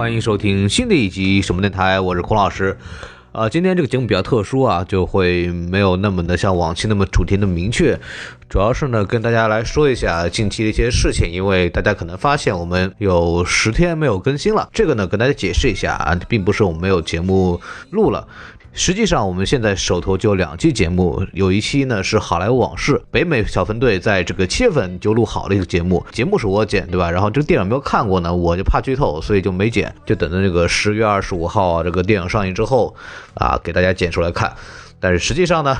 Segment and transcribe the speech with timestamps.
[0.00, 2.74] 欢迎收听新的一集什么电台，我是孔老师。
[3.32, 8.00] 啊，今天这个节目比较特殊啊，就会没有那么的像往期那么主题那么明确，
[8.48, 17.60] 主要是呢跟大家来说一下近期的一些事情，因为大家可能发现我们有十天没有更新了，这个呢跟大家解释一下啊，并不是我们没有节目
[17.90, 18.26] 录了。
[18.72, 27.10] 实际上，我们现在手头就两期节目，有一期呢是《好莱坞往事》，北美小分队在这个七月份就录好了一个节目，节目是我剪，对吧？
[27.10, 32.94] 然后这个电影没有看过呢，我就怕剧透，所以就没剪，就等着这个十月二十五号啊，这个电影上映之后
[33.34, 34.54] 啊，给大家剪出来看。
[35.00, 35.74] 但是实际上呢，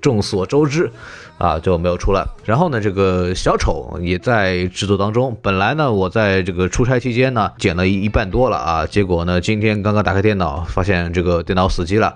[0.00, 0.90] 众所周知。
[1.38, 2.22] 啊，就没有出来。
[2.44, 5.34] 然后呢，这个小丑也在制作当中。
[5.40, 8.84] 本来呢，我在这个出差期间呢，剪了一一半多了啊。
[8.84, 12.14] 结果呢，今天刚刚打开电脑，发现这个电脑死机了。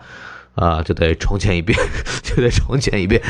[0.55, 1.77] 啊，就得重剪一遍，
[2.23, 3.21] 就得重剪一遍。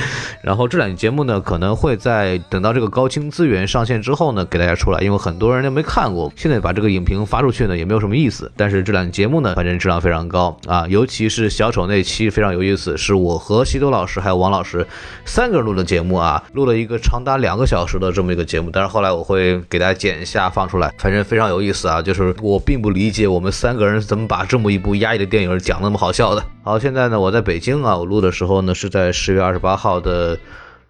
[0.43, 5.01] 然后这两期节目呢，可能会在等到这个高清资源上线之后呢，给大家出来。
[5.01, 8.53] 因为很多人都没看过，现在把这个影评发出去呢，也没有什么意思。
[8.57, 14.87] 但是这两期节目呢，反正质量非常高啊，尤其是小丑那期非常有意思，是我和西多老师还有王老师
[15.25, 18.69] 三个人录的节目啊，录了一个长达两个小时的这么一个节目。
[18.71, 22.03] 但是后来我会给大家剪一下放出来，反正非常有意思啊。
[22.03, 26.45] 就是我并不理解我们三个人怎么把这么一部压抑的电影讲那么好笑的。
[26.63, 27.14] 好，现在呢。
[27.19, 30.39] 我在北京啊，我录的时候呢是在十月二十八号的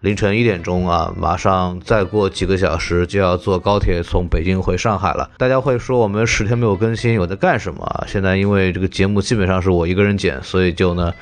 [0.01, 5.29] 凌晨一点钟啊，马上再过几个小时就要坐高铁从北京回上海了。
[5.37, 8.05] 大家会说我们十天没有更新，我在干什么？
[8.07, 11.13] 现在因为这个节目基本上是我一个人剪，所以就呢。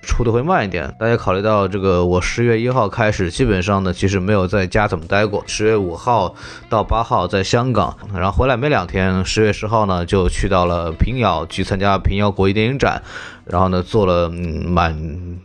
[0.00, 5.44] 出的会慢一点，大家考虑到这个，我十月一号开始，基本上呢，其实没有在家怎么待过。
[5.46, 6.34] 十月五号
[6.70, 13.02] 到八号在香港，然后回来没两天，十月十号呢就去到了平遥去参加平遥国际电影展，
[13.50, 14.96] 然后呢做了嗯蛮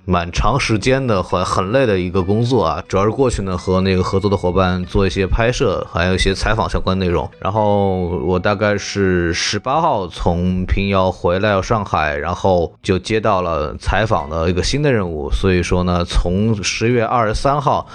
[0.05, 7.29] 蛮长时间的很很累的一个工作啊，主要是过去呢和那个合作的伙伴做一些拍摄，还有一些采访相关内容。
[7.39, 14.43] 然后我大概是十八号从平遥回来上海，然后就接到了采访的。
[14.53, 17.87] 一个新的任务，所以说呢，从十月二十三号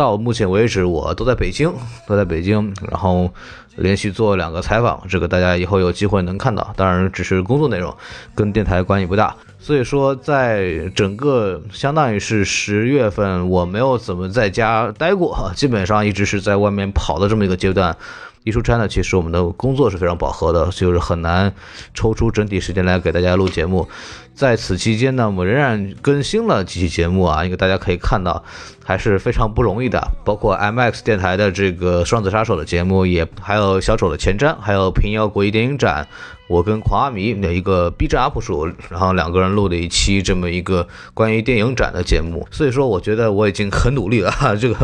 [0.00, 1.70] 到目前为止，我都在北京，
[2.06, 3.30] 都在北京，然后
[3.76, 7.94] 连续做两个采访，这个大家以后有机会能看到，当然只是工作内容，
[8.34, 9.36] 跟电台关系不大。
[9.58, 17.94] 所以说，在整个相当于是十月份，我没有怎么在家待过，基本上一直是在外面跑的这么一个阶段。
[18.42, 21.52] 一出差呢，其实我们的工作是非常饱和的，就是很难
[21.92, 23.86] 抽出整体时间来给大家录节目。
[24.34, 28.42] 在此期间呢，我们仍然更新了几期节目啊，因为大家可以看到
[28.90, 30.02] 还是非常不容易的。
[30.24, 36.08] 包括 MX 电台的这个双子杀手的节目，也还有小丑的前瞻，还有平遥国际电影展。
[36.48, 44.74] 我跟狂阿迷的一个 B 站 UP 主，然后两个人录的一期这么一个关于电影展的节目，所以说我觉得我已经很努力了，这个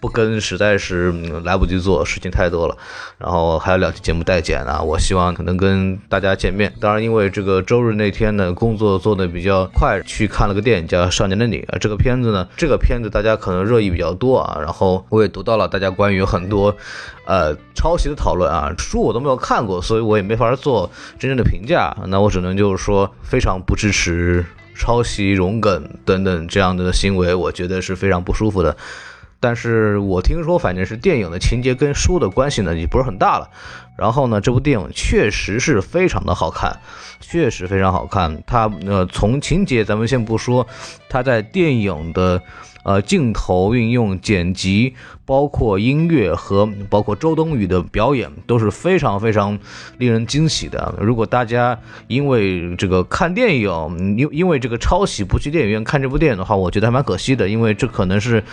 [0.00, 1.12] 不跟实在是
[1.44, 2.76] 来不及做，事情太多了。
[3.16, 6.72] 然后还有两期节目待剪啊，我希望能跟大家见面。
[6.80, 16.74] 当然，因为这个周日那天呢，工作做的比较快，去看了个电影叫《少年的你》啊，这个片子呢，这个片子大家可能热议比较多啊，然后我也读到了大家关于很多。
[17.26, 21.94] 呃，抄袭的讨论啊，书我都没有看过，所以我也没法做真正的评价。
[22.08, 24.42] 那我只能就是说，非常不支持
[24.74, 28.74] 抄袭、融梗等等这样的行为，我觉得是非常不舒服的。
[29.40, 33.50] 但是我听说，反正是电影的情节跟书的关系呢，也不是很大了。
[33.98, 36.80] 然后呢，这部电影确实是非常的好看，
[37.20, 38.42] 确实非常好看。
[38.46, 40.66] 它呃，从情节咱们先不说，
[41.10, 42.40] 它在电影的。
[42.84, 49.58] 呃，镜头运用、剪辑，包括音乐和包括周冬雨的表演都是非常非常
[49.98, 50.94] 令人惊喜的。
[51.00, 58.44] 如果大家因为这个看电影，因因为这个抄袭不去电影院看这部电影的话，我觉得还蛮可惜的，因为这可能是，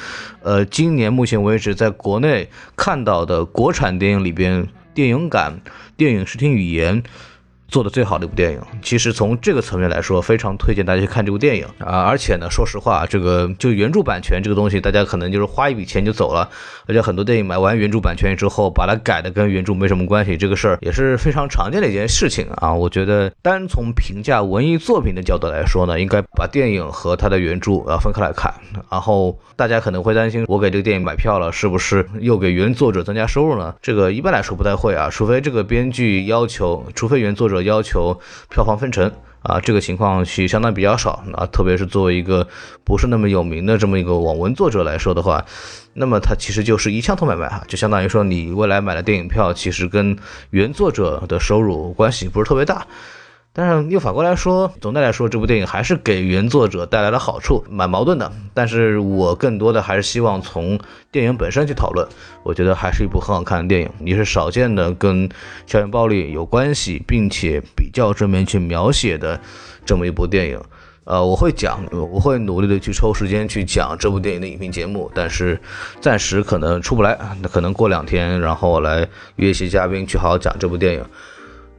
[0.41, 5.59] 呃，今年目前为止在国内看到的国产电影里边电影感、
[5.97, 7.03] 电影视听语言。
[7.71, 12.01] 做的最好的一部电影，其实从这个层面来说，非常推荐大家去看这部电影啊！
[12.01, 16.49] 而且呢，说实话，这个就原著版权这个东西，大家可能就是花一笔钱就走了，
[16.85, 22.73] 而且很多电影买完原著版权之后，把它改的跟原著没什么关系，这个事儿也是非常常见的一件事情啊！
[22.73, 28.53] 我觉得单从评价文艺作品的角度来说呢，应该把电影和它的原著啊分开来看。
[28.89, 33.73] 然后大家可能会担心，我给这个电影买票了，是不是又给原作者增加收入呢？
[33.81, 37.60] 这个一般来说不太会啊，除非这个编剧要求，除非原作者。
[37.63, 38.19] 要求
[38.49, 39.11] 票房分成
[39.41, 42.47] 啊，这个情况是相当比较少啊，特别是作为一个
[42.83, 45.43] 不是那么有名的这么一个网文作者来说的话，
[45.93, 50.15] 那么它其实就是一枪头买卖哈，就相当于说你未来买的电影票，其实跟
[50.51, 52.85] 原作者的收入关系不是特别大。
[53.53, 58.31] 但是又反过来说，总的来说，这部电影还是给原作者带来了好处，蛮矛盾的。
[58.53, 60.79] 但是我更多的还是希望从
[61.11, 62.07] 电影本身去讨论。
[62.43, 65.27] 我觉得还是一部很好看的电影，也是少见的跟
[65.65, 69.37] 校园暴力有关系，并且比较正面去描写的
[69.85, 70.57] 这么一部电影。
[71.03, 75.59] 呃，我会讲，我会努力的去抽时间去讲这部电影的影评节目，但是
[75.99, 79.05] 暂时可能出不来，那可能过两天，然后我来
[79.35, 81.03] 约一些嘉宾去好好讲这部电影。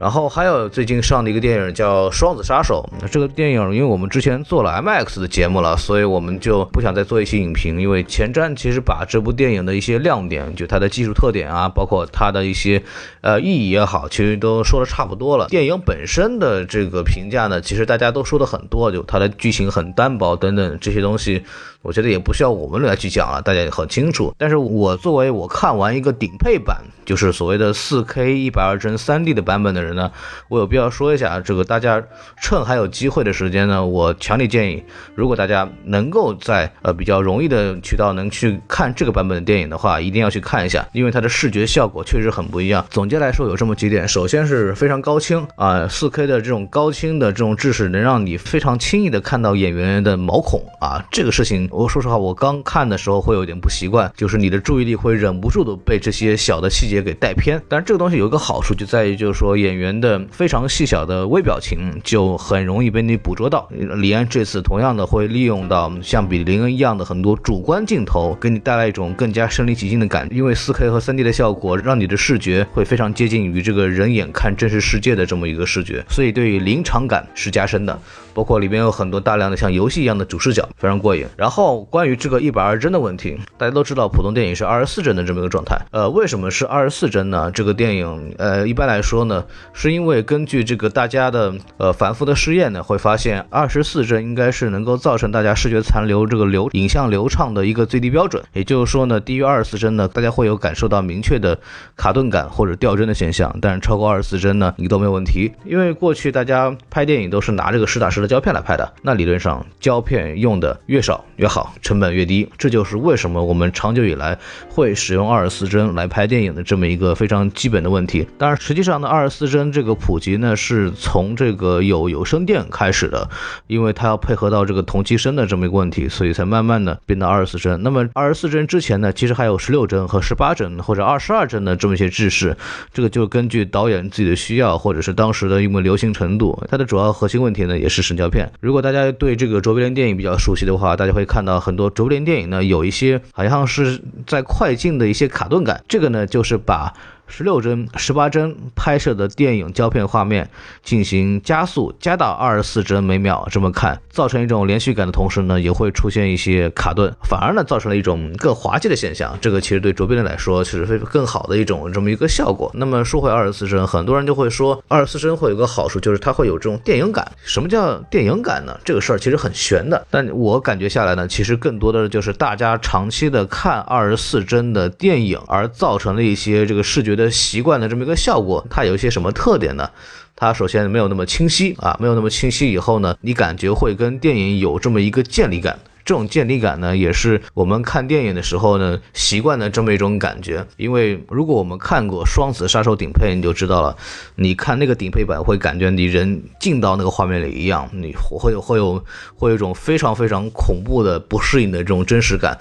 [0.02, 12.82] 然后还有最近上的一个电影叫《双子杀手》，这个电影因为我们之前做了 MX 的节目了，所以我们就不想再做一些影评，因为前瞻其实把这部电影的一些亮点，就它的技术特点啊，包括它的一些
[13.20, 15.46] 呃意义也好，其实都说的差不多了。
[15.46, 21.44] 电影本身的这个评价呢，其实大家都说的很多，就它的剧情很单薄等等这些东西。
[21.82, 24.32] 我觉得也不需要我们来去讲了，大家也很清楚。
[24.38, 30.10] 但是我作为我看完一个顶配版，就是所谓的四 K 一百二帧三 D 的版本的人呢，
[30.48, 32.00] 我有必要说一下，这个大家
[32.40, 34.82] 趁还有机会的时间呢，我强烈建议，
[35.16, 42.86] 如果大家能够在呃比较容易的渠道能去看这个版本的电影的话，一定要去看一下，因为它的视觉效果确实很不一样。
[42.90, 51.68] 总结来说有这么几点，首先是非常高清啊，四 K 的这种高清的这种制式能让你非常轻易的看到演员的毛孔啊，这个事情。
[51.72, 57.60] 我说实话，我刚看的时候会有点不习惯，就是你的注意力会忍不住的被这些小的细节给带偏。
[57.66, 63.66] 但是这个东西有一个好处，就在于就是说演员的非常细小的微表情就很容易被你捕捉到。
[63.96, 70.36] 李安这次同样的会利用到像比林恩一样的很多主观镜头，给你带来一种更加身临其境的感觉。
[70.36, 77.98] 因为 4K 和 3D 的效果，让你的视觉会非常接近于这个人眼看真实世界的这么一个视觉，所以对于临场感是加深的。
[78.34, 81.26] 包括里面有很多大量的像游戏一样的主视角，非常过瘾。
[81.36, 85.78] 然后关于这个一百二十帧的问题，大家都知道普通电影是二十四帧的这么一个状态。
[85.90, 87.50] 呃，为什么是二十四帧呢？
[87.52, 98.42] 这个电影，呃，一般来说呢，是因为根据这个大家的呃反复的试验呢，会发现二十四帧应该是能够造成大家视觉残留这个流影像流畅的一个最低标准。
[98.54, 101.58] 也就是说呢，低于二十四帧呢，大家会有感受到明确的
[101.96, 103.54] 卡顿感或者掉帧的现象。
[103.60, 105.52] 但是超过二十四帧呢，你都没有问题。
[105.64, 108.21] 因为过去大家拍电影都是拿这个实打实。
[108.22, 112.48] 的胶片来拍的，那理论上胶片用的越少越好，成本越低。
[112.56, 114.38] 这就是为什么我们长久以来
[114.68, 118.28] 会使用二十四帧来拍电影的这么一个非常基本的问题。
[118.38, 123.28] 当然，实际上呢，二十四帧这个普及呢，是从这个有有声电开始的，
[123.66, 127.82] 因为它要配合到这个同期声的这么一个问题，所以才慢慢的变到二十四帧。
[127.82, 132.54] 那么二十四帧之前呢，其实还有十六帧和十八帧或者二十二帧的这么一些制式，
[132.92, 138.02] 这个就根据导演自己的需要或者是当时的因为流行程度，它的主要核心问题呢，也是。
[138.16, 146.92] 胶片，如果大家对这个卓别林电影比较熟悉的话，大家会看到很多卓别林电影呢，有一些好像是在快进的一些卡顿感，这个呢就是把。
[147.26, 150.48] 十六帧、十八帧拍摄的电影胶片画面
[150.82, 159.36] 进行加速，加到二十四帧每秒，这么看，造成一种连续感的同时呢，也会出现一些卡顿，反而呢，造成了一种更滑稽的现象。
[159.40, 162.70] 这个其实对卓别林来说，其实非更好的一种这么一个效果。
[162.74, 167.30] 那么说回二十四帧，很多人就会说，二十四帧会有个好处，就是它会有这种电影感。
[167.44, 168.78] 什么叫电影感呢？
[168.84, 170.06] 这个事儿其实很悬的。
[170.10, 177.30] 但我感觉下来呢，其实更多的就是大家长期的看二十四帧的电影，而造成了一些这个视觉觉得。
[177.42, 179.90] 习惯的这么一个效果，它有一些什么特点呢？
[180.36, 185.78] 它首先没有那么清晰啊，没有那么清晰以后呢，你感觉会跟电影有这么一个建立感。
[186.04, 190.64] 这种建立感呢，也是我们看电影的时候呢习惯的这么一种感觉。
[190.76, 193.96] 因为如果我们看过《双子杀手》顶配，你就知道了，
[194.36, 199.04] 你看那个顶配版会感觉你人进到那个画面里一样，你会有会有
[199.34, 202.58] 会有一种非常非常恐怖的不适应的这种真实感。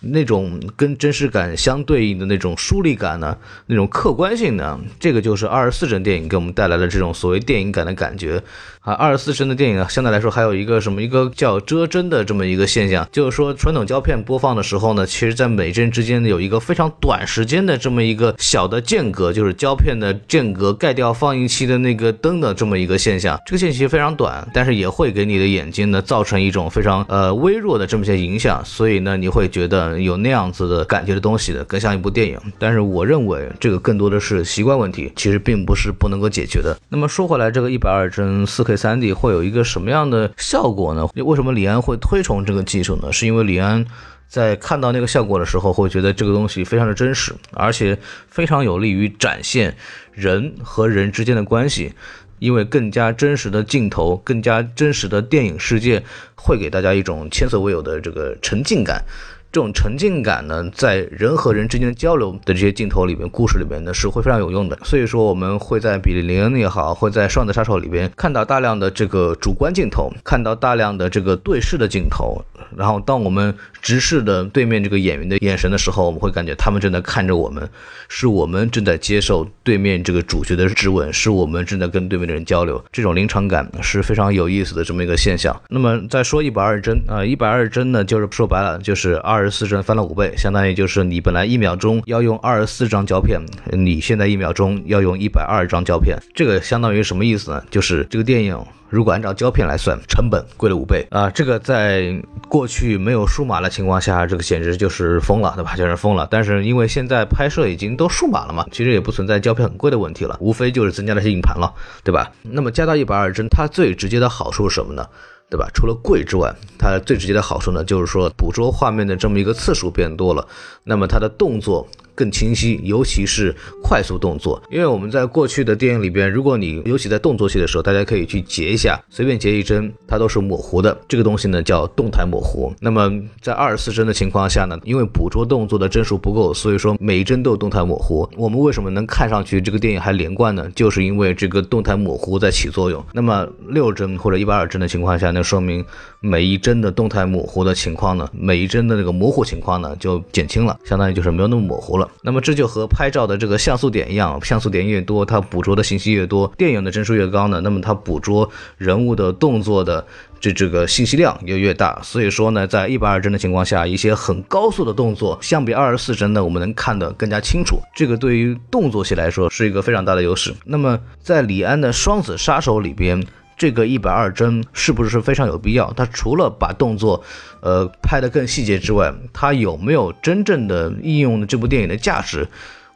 [0.00, 3.36] 那种跟真实感相对应的那种疏离感呢，
[3.66, 8.42] 那种客观性呢，这个就是二十四帧电影给我们带来的这种所谓电影感的感觉。
[8.80, 23.38] 啊，二十四帧的电影啊，相对来说还有一个什么一个叫遮帧的这么一个现象，就是说传统胶片播放的时候呢，其实在每帧之间呢有一个非常短时间的这么一个小的间隔，就是胶片的间隔盖掉放映期的那个灯的这么一个现象。
[23.44, 32.38] 这个间隙非常短，但是也会给你的眼睛呢造成一种非常呃微弱的这么些影响，所以呢你会觉得有那样子的感觉的东西的更像一部电影。
[32.58, 36.76] 但是我认为这个更多的是习惯问题，其实并不是不能够解决的。
[36.88, 38.76] 那么说回来，这个一百二帧四 K。
[38.76, 41.08] 三 D 会有一个什么样的效果呢？
[41.16, 43.12] 为什么李安会推崇这个技术呢？
[43.12, 43.84] 是因为李安
[44.28, 49.76] 在看到那个效果的时候，会觉得这个东西非常的真实，而且非常有利于展现
[50.12, 51.92] 人和人之间的关系。
[52.38, 56.04] 因为更加真实的镜头，更加真实的电影世界，
[56.36, 59.02] 会给大家一种前所未有的这个沉浸感。
[59.50, 64.78] 这种沉浸感呢，在人和人之间交流的这些镜头里面、故事里面呢，是会非常有用的。
[64.84, 72.44] 所以说，我们会在《比利林恩》也好，会在《双子杀手》里边看到大量的这个主观镜头，看到大量的这个对视的镜头。
[72.76, 77.66] 然后，当我们直视的对面这个演员的眼神的时候，我们会感觉他们正在看着我们，
[78.08, 82.84] 是我们正在接受对面这个主角的质问，是我们正在跟对面的人交流。
[82.92, 85.58] 这种临场感是非常有意思的这么一个现象。
[85.70, 93.40] 那么再说一百二十帧啊，一百二十帧呢，就是说白了就是二二十四帧翻了五倍，相当于就是你本来一秒钟要用二十四张胶片，
[93.70, 97.62] 你现在一秒钟要用一百二十张胶片，这个相当于什么意思呢？
[97.70, 98.58] 就是这个电影。
[98.90, 101.28] 如果按照胶片来算，成本贵了五倍啊！
[101.28, 105.76] 这个在过去没有数码的情况下，这个简直就是疯了，对吧？
[105.76, 106.26] 就是疯了。
[106.30, 111.70] 但是因为现在拍摄已经都数码了嘛，其实也不存在胶片很贵的问题了，无非就是增加了些硬盘了，
[112.02, 112.32] 对吧？
[112.42, 115.06] 那么加到一百二十帧，它最直接的好处是什么呢？
[115.50, 115.68] 对吧？
[115.74, 120.46] 除了贵之外，它最直接的好处呢，就是说捕捉画面的这么一个次数变多了，
[120.84, 121.88] 那么它的动作。
[122.18, 131.00] 更清晰，尤其是快速动作，因为我们在过去的电影里边，如果你尤其在动作戏的时候，大家可以去截一下，随便截一帧，它都是模糊的。
[131.06, 132.74] 这个东西呢叫动态模糊。
[132.80, 133.08] 那么
[133.40, 138.28] 在二十四帧的情况下呢，因为捕捉动作的帧数不够，所以说每一帧都有动态模糊。
[138.36, 140.68] 我们为什么能看上去这个电影还连贯呢？
[140.74, 143.00] 就是因为这个动态模糊在起作用。
[143.12, 145.84] 那么六帧或者一百二帧的情况下呢，那说明
[146.18, 152.10] 每一帧的动态模糊的情况呢，每一帧的那个模糊情况呢就减轻了，相当于就是没有那么模糊了。
[152.22, 160.04] 那么这就和拍照的这个像素点一样，像素点越多，它捕捉的信息越多，电影的帧数越高呢，那么它捕捉人物的动作的
[160.40, 162.00] 这这个信息量也越大。
[162.02, 167.78] 所以说呢，在一百二帧的情况下，一些很高速的动作，相比二十四帧呢，我们能看得更加清楚。
[167.94, 170.52] 这个对于动作戏来说是一个非常大的优势。
[170.64, 173.24] 那么在李安的《双子杀手》里边。
[173.58, 175.92] 这个一百二帧是不是非常有必要？
[175.94, 177.22] 它除了把动作，
[177.60, 182.48] 呃，拍得更细节之外，它有没有真正的应用这部电影的价值？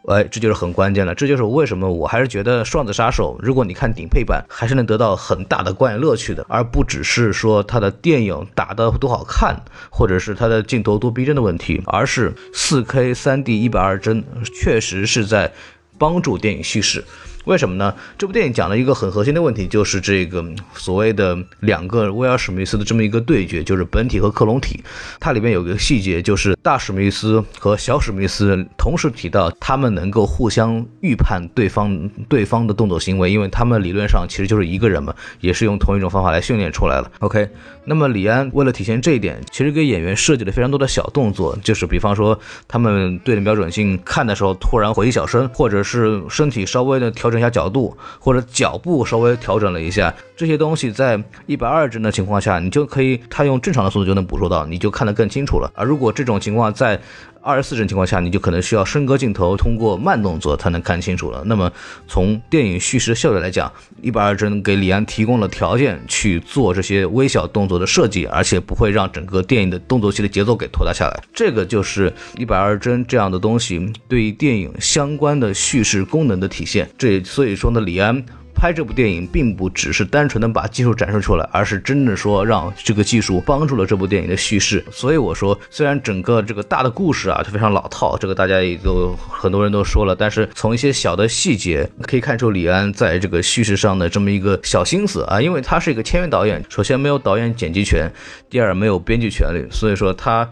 [0.09, 1.15] 哎，这就是很关键了。
[1.15, 14.25] 这就是为什么我还是觉得《双子杀手》，如果你看顶配版，还是能得到很大的观影乐趣的，而不只是说它的电影打得多好看，或者是它的镜头多逼真的问题，而是四 K 三 D 一百二帧
[14.61, 15.53] 确实是在
[15.99, 17.05] 帮助电影叙事。
[17.45, 17.93] 为什么呢？
[18.17, 20.45] 这部电影讲了一个很核心的问题，就是这个
[20.75, 24.81] 所谓的两个威尔史密斯的这么一个对决，就是本体和克隆体。
[25.19, 37.11] 它里面有个细节，就是大史密斯和小史密斯同时提到，他们能够互相预判对方对方的动作行为，因为他们理论上其实就是一个人嘛，也是用同一种方法来训练出来了。
[37.19, 37.49] OK，
[37.85, 47.32] 那么李安为了体现这一点，其实给演员设计了非常多的小动作，就是比方说他们对着瞄准镜看的时候，突然回一小声，或者是身体稍微的调。
[47.33, 55.73] 整一下角度，或者脚步稍微调整了一下，这些东西在一百二帧的情况下，你就可以，它用正常的速度就能捕捉到，你就看得更清楚了。
[55.75, 57.01] 而如果这种情况在
[57.43, 61.43] 二十四帧情况下，你就可能需要升格镜头，通过慢动作才能看清楚了。
[61.47, 61.71] 那么
[62.07, 63.71] 从电影叙事效率来讲，
[64.01, 71.23] 一百二帧给李安提供了条件去做这些微小动作的设计，而且不会让整个电影的动作戏的节奏给拖沓下来。
[71.35, 76.89] 这个就是一百二帧这样的东西对于电影相关的叙事功能的体现。
[76.97, 78.25] 这也所以说呢，李安。
[78.55, 84.85] 拍这部电影并不只是单纯的把技术展示出来，而是真的说让这个技术帮助了这部电影的叙事。
[84.91, 98.13] 所以我说，虽然整个这个大的故事啊就非常老套，这个大家也都很多人都说了，但是从一些小的细节可以看出李安在这个叙事上的这么一个小心思啊，因为他是一个签约导演，首先没有导演剪辑权，
[98.49, 100.49] 第二没有编剧权利，所以说他。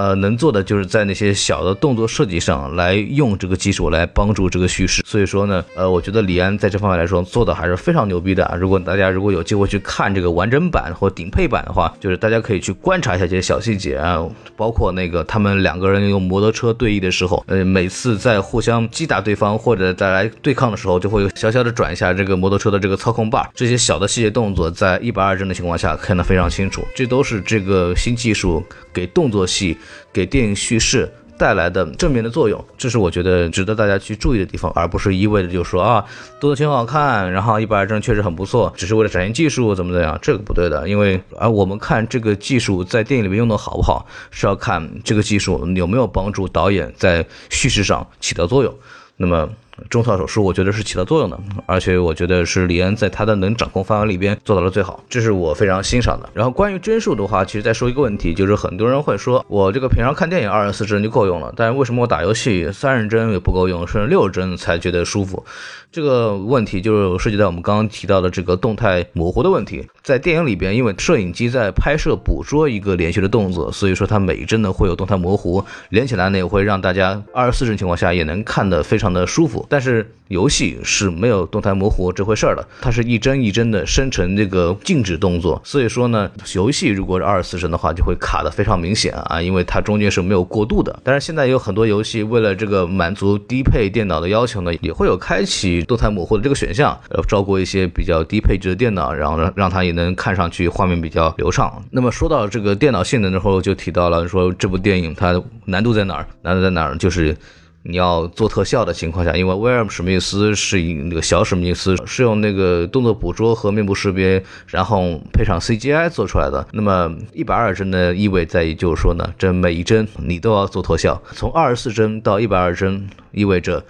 [0.00, 5.02] 呃，能做的就是在那些小的动作设计上来用这个技术来帮助这个叙事。
[5.04, 8.56] 所以说呢，呃，我觉得李安在这方面来说做的还是非常牛逼的。
[8.58, 14.26] 如果大家如果有机会去看这个完整版或顶配版的话，就是大家可以去观察一下这些小细节啊，
[14.56, 26.82] 包括那个他们两个人用摩托车对弈的时候，呃，每次在互相击打对方或者再来对抗的时候，就会小小的转一下这个摩托车的这个操控把，这些小的细节动作在一百二帧的情况下看得非常清楚。
[26.94, 28.64] 这都是这个新技术
[28.94, 29.76] 给动作戏。
[30.12, 36.04] 给电影叙事带来的正面的作用，这是我觉得值得大家去注意的地方，而不是一味的就说啊，
[36.38, 48.74] 多多挺好看，然后一百二帧确实很不错，只是为了展现技术怎么怎么样，这个不对的，因为而我们看这个技术在电影里面用的好不好，是要看这个技术有没有帮助导演在叙事上起到作用。
[49.16, 49.48] 那么。
[49.88, 56.28] 中操手术，我觉得是起到作用的，而且我觉得是李安在他的能掌控范围里边做到了最好，这是我非常欣赏的。
[56.34, 65.44] 然后关于帧数的话，其实再说一个问题，就是很多人会说我这个平常看电影二十四帧就够用了，但是为什么我打游戏三十帧也不够用，甚至六十帧才觉得舒服？
[65.92, 69.84] 这个问题就是涉及到我们刚刚提到的这个动态模糊的问题。
[70.02, 79.66] 在电影里边，因为摄影机在拍摄捕捉一个连续的动作，所以说它每一帧呢会有动态模糊，连起来呢也会让大家二十四帧情况下也能看得非常的舒服。
[79.70, 91.00] 但是游戏是没有动态模糊这回事儿的，它是一帧一帧的生成这个静止动作，所以说呢，游戏如果是二十四帧的话，就会卡得非常明显啊，因为它中间是没有过渡的。
[91.04, 95.82] 但是现在有很多游戏为了这个满足低配电脑的要求呢，也会有开启。
[95.84, 101.82] 动态模糊的这个选项，呃，照顾一些比较低配置的电脑，然后让让它也能看上去画面比较流畅。
[101.90, 106.26] 那么说到这个电脑性能的时候，就提到了说这部电影它难度在哪儿？
[106.42, 106.96] 难度在哪儿？
[106.96, 107.36] 就是
[107.82, 116.66] 你要做特效的情况下，因为威尔史密斯是以那个小史密斯是用那个动作捕捉和面部识别，然后配上 CGI 做出来的。
[116.72, 123.84] 那么一百二帧的意味在于，就是说呢，这每一帧你都要做特效，从二十四帧到一百二帧，意味着。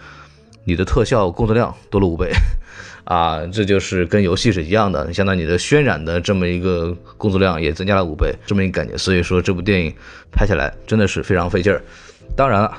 [0.64, 2.30] 你的特效工作量多了五倍，
[3.04, 8.96] 啊，这就是跟游戏是一样的，相当于你的渲染的这么一个工作量也增加了五倍，这么一个感觉。
[8.96, 9.92] 所以说这部电影
[10.30, 11.82] 拍下来真的是非常费劲儿。
[12.36, 12.72] 当然了，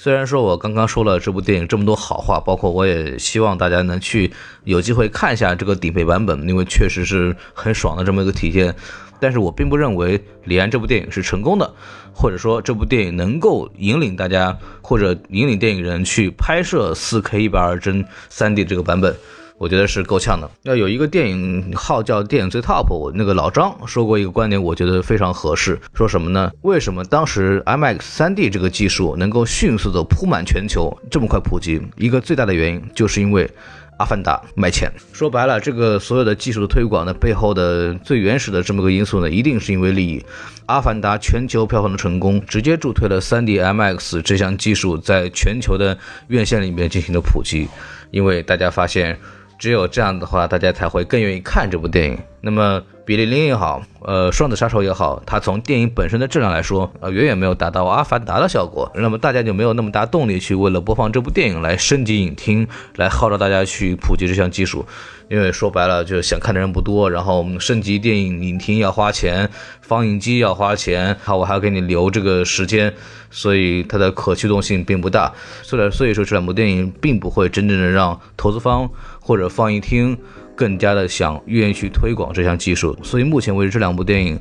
[0.00, 8.72] 虽然说我刚刚说了这部电影这么多好话，包括我也希望大家能去有机会看一下这个顶配版本，因为确实是很爽的这么一个体现。
[9.18, 11.74] 但是我并不认为李安这部电影是成功的，
[12.14, 19.16] 或者说这部电影能够引领大家或者引领电影人去拍摄 4K 一百二帧 3D 这个版本，
[19.58, 20.50] 我觉得是够呛的。
[20.62, 25.78] 要有一个电影号叫电影最 top，我那个老张说过一个观点，我觉得非常合适。
[25.92, 26.50] 说什么呢？
[26.62, 31.82] 为什么当时 IMAX 3D 这个技术能够迅速的铺满全球，这么快普及？
[31.96, 33.50] 一个最大的原因就是因为。
[33.98, 40.24] 阿凡达卖钱，说白了，这个所有的技术的推广呢，背后的最原始的这么个因素呢，一定是因为利益。
[40.66, 45.98] 阿凡达全球票房的成功，直接助推了 3D IMAX 这项技术在全球的
[46.28, 47.66] 院线里面进行了普及，
[48.12, 49.18] 因为大家发现。
[49.58, 52.18] 只有这样的话，大家才会更愿意看这部电影。
[52.40, 58.90] 那么，比利林也好，呃，双子杀手也好，它从电影本身的质量来说，呃，远远没有达到阿凡达的效果。
[58.94, 64.86] 那么，大家就没有那么大动力去为了播放这部电影来升级影厅，来号召大家去普及这项技术。
[65.28, 69.50] 因为说白了，就想看的人不多，然后我们升级电影影厅要花钱，
[69.82, 72.94] 放映机要花钱，好，我还要给你留这个时间，
[73.30, 75.34] 所以它的可驱动性并不大。
[75.62, 78.88] 所以，所以说这两部电影并不会真正的让投资方
[79.28, 80.16] 或者放映厅
[80.56, 82.96] 更加的想愿意去推广这项技术。
[83.02, 84.40] 所以，目前为止这两部电影。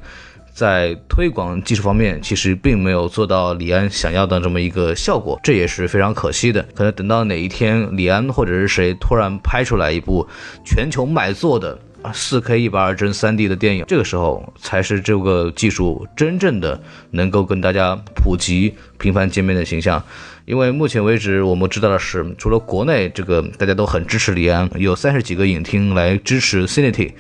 [0.53, 6.65] 在推广技术方面，其实并没有做到李安想要的这么一个效果，这也是非常可惜的。
[6.73, 10.27] 可能等到哪一天，李安或者是谁突然拍出来一部
[10.65, 20.03] 全球卖座的啊四 K 一百二帧三 D 的电影，这个时候才是这个技术真正的能够跟大家普及、频繁见面的形象。
[20.47, 27.11] 因为目前为止，我们知道的是，除了国内这个大家都很支持李安，有三十几个影厅来支持 Cinity。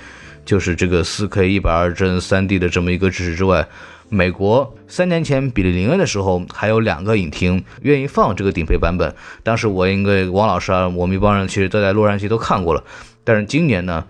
[0.45, 3.67] 就是这个四 K 一百二帧三 D 的这么一个支持之外，
[4.07, 9.13] 美国三年前比利林恩的时候，还有两个影厅愿意放这个顶配版本。
[9.43, 12.81] 当时我应该王老师啊，我们一帮人其实都在洛杉矶都看过了。
[13.25, 14.05] 但是今年呢，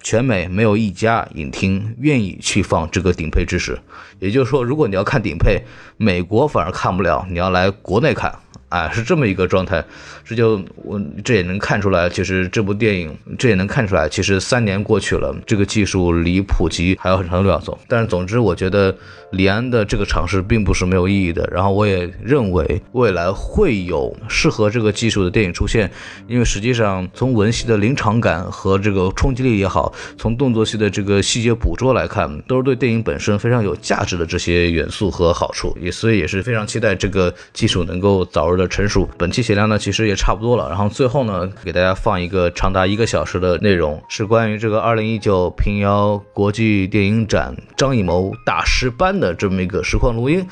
[0.00, 3.78] 全美没有一家影厅愿意去放这个顶配支持。
[4.20, 5.60] 也就是说，如果你要看顶配，
[5.98, 8.34] 美国反而看不了，你要来国内看。
[8.74, 9.84] 啊，是这么一个状态，
[10.24, 17.78] 这就我这也能看出来，其实这部电影这也能看出来，其实三年过去了，这个技术离普及还有很长的路要走。
[17.86, 18.92] 但是总之，我觉得
[19.30, 21.48] 李安的这个尝试并不是没有意义的。
[21.52, 25.88] 然后我也认为未来会有适合这个技术的电影出现，
[26.26, 35.72] 因为实际上从文戏的临场感和这个冲击力也好，从动作戏的这个细节捕捉来看，都是对电影本身非常有价值的这些元素和好处。
[35.80, 38.63] 也所以也是非常期待这个技术能够早日的。
[38.66, 40.68] 成熟，本期血量呢其实也差不多了。
[40.68, 50.46] 然后最后呢，给大家放一个长达一个小时的内容，是关于这个二零一九平遥国际电影展张艺谋大师班的这么一个实况录音。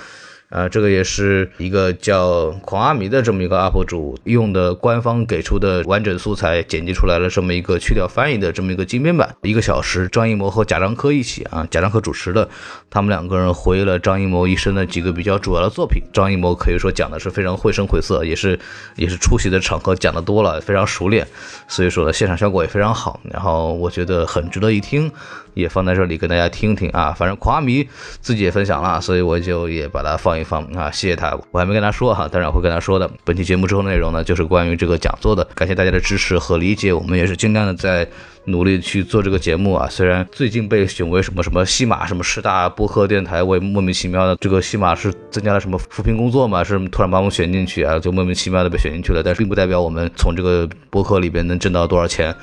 [0.53, 12.47] 呃，这个也是一个叫狂阿弥的这么一个 UP 主用的官方给出的完整素材剪辑出来了这么一个去掉翻译的这么一个精编版，一个小时，张艺谋和贾樟柯一起啊，贾樟柯主持的，
[12.91, 16.03] 他们两个人回忆了张艺谋一生的几个比较主要的作品。
[16.13, 18.61] 张艺谋可以说讲的是非常绘声绘色，也是
[18.97, 21.27] 也是出席的场合讲的多了，非常熟练，
[21.67, 25.11] 所以说呢，现场效果也非常好，然后我觉得很值得一听。
[25.55, 27.87] 也放在这里跟大家听听啊，反正狂阿弥
[28.23, 30.42] 自己也分享了，所以我就也把它放一。
[30.43, 33.11] 一方啊，谢谢他，我还没跟他说哈，当然会跟他说的。
[33.25, 38.07] 本期节目之后内容呢，就是关于这个讲座的，感谢大家的支持和理解，我们也是尽量的在
[38.47, 39.89] 努力去做这个节目啊。
[39.89, 52.35] 虽然最近被选为什么什么西马什么十大播客电台，我也莫名其妙的，这个西马是增加了什么扶贫工作嘛，是突然把我们选进去啊，就莫名其妙的被选进去了，但是并不代表我们从这个播客里边能挣到多少钱。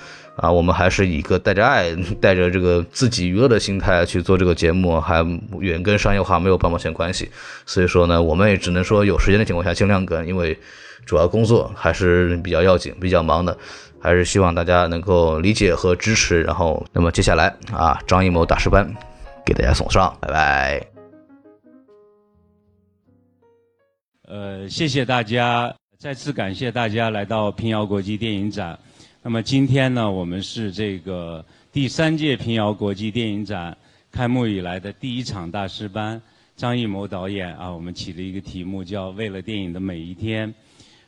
[0.42, 5.22] 啊，我们还是以一个带着爱、带着这个自己娱乐的心态去做这个节目，还
[5.60, 7.30] 远跟商业化没有半毛钱关系。
[7.66, 10.58] 所以说呢，我们也只能说有时间的情况下尽量跟，因为
[11.06, 13.58] 主要工作还是比较要紧、比较忙的，
[14.00, 16.42] 还是希望大家能够理解和支持。
[16.44, 18.90] 然后，那么接下来啊，张艺谋大师班
[19.46, 20.88] 给大家送上，拜拜。
[24.28, 28.80] 呃，谢谢大家，再次感谢大家来到平遥国际电影展。
[29.22, 33.78] 那么今天呢，我们是这个第三届平遥国际电影展
[34.10, 36.20] 开幕以来的第一场大师班。
[36.56, 40.54] 张艺谋导演啊，我们起了一个题目叫“为了电影的每一天”。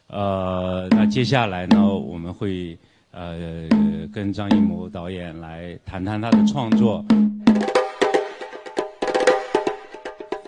[0.07, 2.77] 呃，那接下来呢，我们会
[3.11, 3.67] 呃
[4.13, 7.05] 跟张艺谋导演来谈谈他的创作。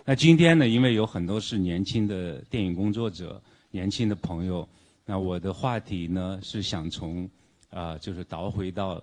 [0.04, 4.68] 那今天呢，因为有很多是年轻的电影工作者、年轻的朋友，
[5.06, 7.30] 那我的话题呢是想从。
[7.74, 9.02] 啊，就是倒回到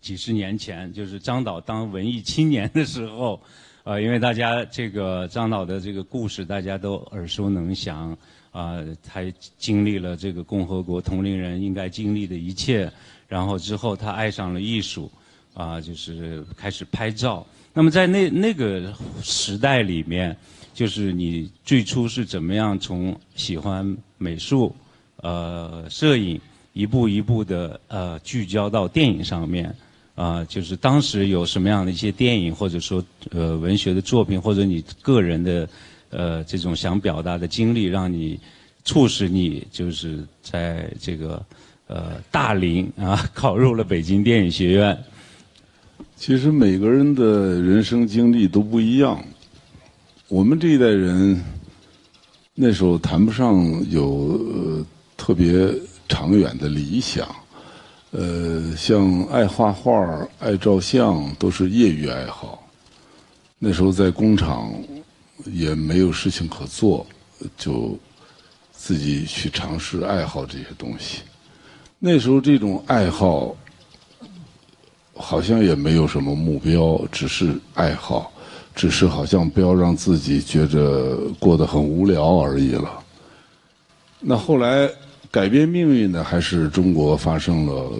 [0.00, 3.42] 几十年前，就是张导当文艺青年的时候，
[3.82, 8.16] 呃，因为大家这个张导的这个故事大家都耳熟能详，
[8.52, 9.20] 啊，他
[9.58, 12.90] 经历了这个共和国同龄人应该经历的一切，
[13.26, 15.10] 然后之后他爱上了艺术，
[15.52, 17.44] 啊，就是开始拍照。
[17.74, 20.36] 那么在那那个时代里面，
[20.72, 24.74] 就是你最初是怎么样从喜欢美术，
[25.16, 26.40] 呃，摄影。
[26.72, 29.74] 一步一步的呃聚焦到电影上面，
[30.14, 35.68] 啊，就是当时有什么样的一些电影或者说呃文学的作品，或者你个人的
[36.08, 38.40] 呃这种想表达的经历，让你
[38.84, 41.44] 促使你就是在这个
[41.88, 44.98] 呃大龄啊 考入了北京电影学院。
[46.16, 49.22] 其实每个人的人生经历都不一样，
[50.28, 51.38] 我们这一代人
[52.54, 54.04] 那时候谈不上有
[54.54, 54.86] 呃
[55.18, 55.68] 特别。
[56.08, 57.26] 长远的理想，
[58.10, 62.62] 呃，像爱画画、爱照相，都是业余爱好。
[63.58, 64.72] 那时候在工厂
[65.46, 67.06] 也没有事情可做，
[67.56, 67.98] 就
[68.72, 71.20] 自己去尝试爱好这些东西。
[71.98, 73.56] 那时候这种爱好
[75.14, 78.30] 好像也没有什么目标，只是爱好，
[78.74, 83.02] 只是好像不要让自己觉着过得很无聊而已了。
[84.20, 84.90] 那后来。
[85.32, 87.90] 改变命运的还是中国发生了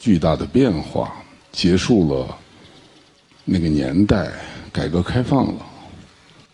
[0.00, 1.12] 巨大的变化，
[1.52, 2.36] 结束了
[3.44, 4.32] 那个年代，
[4.72, 5.64] 改革开放了，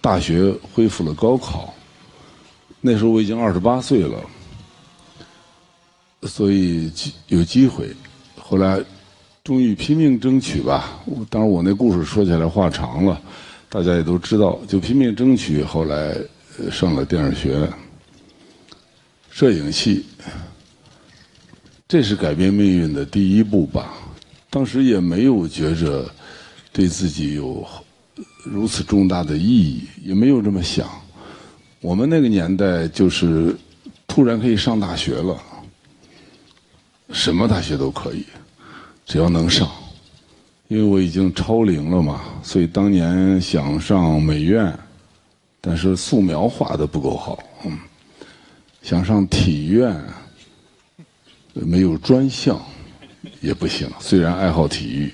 [0.02, 1.72] 大学恢复了高考。
[2.82, 4.22] 那时候我已经二十八岁了，
[6.24, 6.92] 所以
[7.28, 7.88] 有机会。
[8.38, 8.78] 后来
[9.42, 11.00] 终于拼命争取吧。
[11.30, 13.18] 当然，我那故事说起来话长了，
[13.70, 14.60] 大家也都知道。
[14.68, 16.14] 就拼命争取，后来
[16.70, 17.72] 上了电影学院。
[19.32, 20.04] 摄影系，
[21.88, 23.94] 这是改变命运的第一步吧。
[24.50, 26.06] 当时也没有觉着
[26.70, 27.66] 对自己有
[28.44, 30.86] 如此重大的意义，也没有这么想。
[31.80, 33.56] 我们那个年代就是
[34.06, 35.42] 突然可以上大学了，
[37.10, 38.26] 什么大学都可以，
[39.06, 39.66] 只要能上。
[40.68, 44.78] 因为我已经超龄了嘛，所以当年想上美院，
[45.58, 47.42] 但是素描画的不够好，
[48.82, 49.96] 想上体院，
[51.54, 52.60] 没有专项
[53.40, 53.88] 也不行。
[54.00, 55.12] 虽然爱好体育，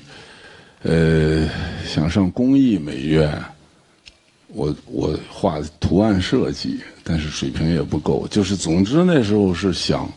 [0.82, 1.46] 呃，
[1.86, 3.40] 想上工艺美院，
[4.48, 8.26] 我我画图案设计，但是水平也不够。
[8.28, 10.10] 就是总之那时候是想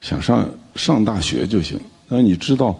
[0.00, 1.78] 想上上大学就行。
[2.08, 2.74] 那你知道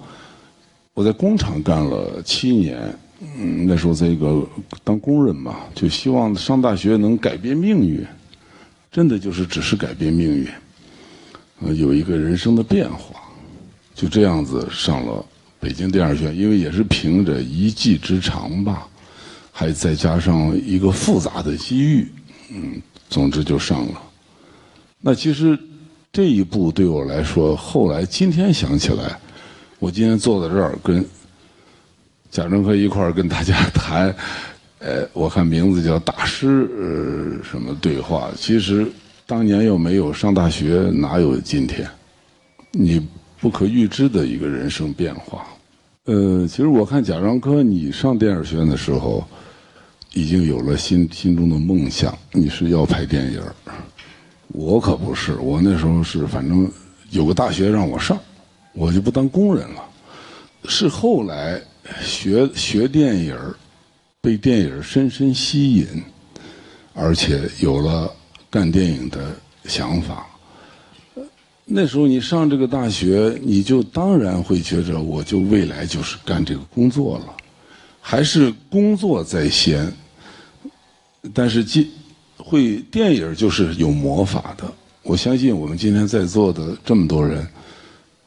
[0.95, 2.81] 我在工厂干了七年，
[3.21, 4.43] 嗯，那时候在一个
[4.83, 8.07] 当工人嘛，就希望上大学能改变命运。
[8.91, 10.49] 真的就是只是改变命运，
[11.61, 13.21] 呃，有一个人生的变化，
[13.95, 15.25] 就这样子上了
[15.61, 18.89] 北京电影学院，因为也是凭着一技之长吧，
[19.53, 22.09] 还再加上一个复杂的机遇，
[22.51, 24.03] 嗯，总之就上了。
[25.01, 25.59] 那其实
[26.11, 29.19] 这一步对我来说，后来今天想起来，
[29.79, 31.05] 我今天坐在这儿跟
[32.31, 34.15] 贾樟柯一块儿跟大家谈。
[34.81, 38.31] 呃，我看名字叫大师，什么对话？
[38.37, 38.87] 其实
[39.27, 41.89] 当年又没有上大学，哪有今天？
[42.71, 43.05] 你
[43.41, 45.45] 不可预知的一个人生变化。
[46.05, 49.27] 呃，其实我看贾樟柯，你上电影学院的时候，
[50.15, 53.43] 已经有了心心中的梦想，你是要拍电影。
[54.49, 56.71] 我可不是，我那时候是反正
[57.11, 58.19] 有个大学让我上，
[58.73, 59.85] 我就不当工人了。
[60.65, 61.61] 是后来
[62.01, 63.37] 学学电影，
[64.21, 65.87] 被电影深深吸引，
[66.93, 68.13] 而且有了
[68.51, 69.33] 干电影的
[69.65, 70.27] 想法。
[71.65, 77.27] 那时候你上这个大学，你就当然会觉着，我就未来就是干这个工作了，
[78.01, 79.93] 还是工作在先。
[81.33, 81.89] 但是今
[82.37, 84.65] 会电影就是有魔法的，
[85.03, 87.47] 我相信我们今天在座的这么多人，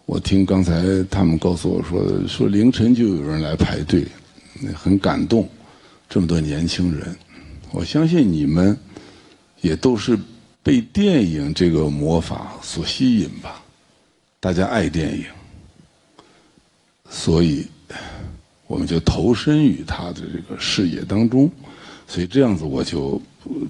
[0.05, 4.05] 我听刚才他们告诉我说，说凌晨就有人来排队，
[4.73, 5.49] 很感动，
[6.11, 7.15] 这么多年轻人，
[7.71, 8.77] 我相信你们
[9.61, 10.19] 也都是。
[10.63, 13.63] 被电影这个魔法所吸引吧，
[14.39, 15.25] 大家爱电影，
[17.09, 17.65] 所以
[18.67, 21.49] 我们就投身于他的这个事业当中，
[22.07, 23.19] 所以这样子我就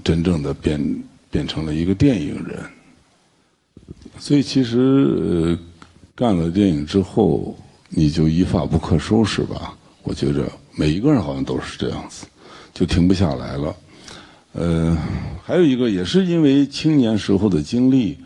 [0.03, 2.59] 真正的变变成了一个电影人。
[4.19, 4.77] 所以其实
[5.21, 5.59] 呃，
[6.13, 9.77] 干了电影之后，你就一发不可收拾吧？
[10.03, 12.25] 我觉着每一个人好像都是这样子，
[12.73, 13.75] 就停不下来了。
[14.53, 14.97] 呃，
[15.43, 18.17] 还有一个也是因为青年时候的经历，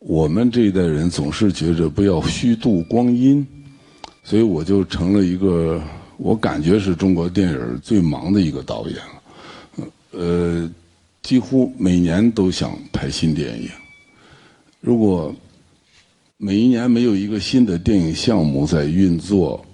[0.00, 3.46] 我们这一代人总是觉着不要虚度光阴，
[4.24, 5.80] 所以我就成了一个
[6.16, 9.88] 我感觉是中国电影最忙的一个导演了。
[10.12, 10.68] 呃，
[11.22, 13.68] 几乎每年都想拍新电影，
[14.80, 15.34] 如果
[16.38, 19.64] 每一年没有一个新的电影项目在运作。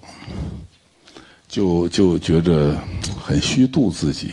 [1.53, 2.75] 就就觉着
[3.15, 4.31] 很虚度自己，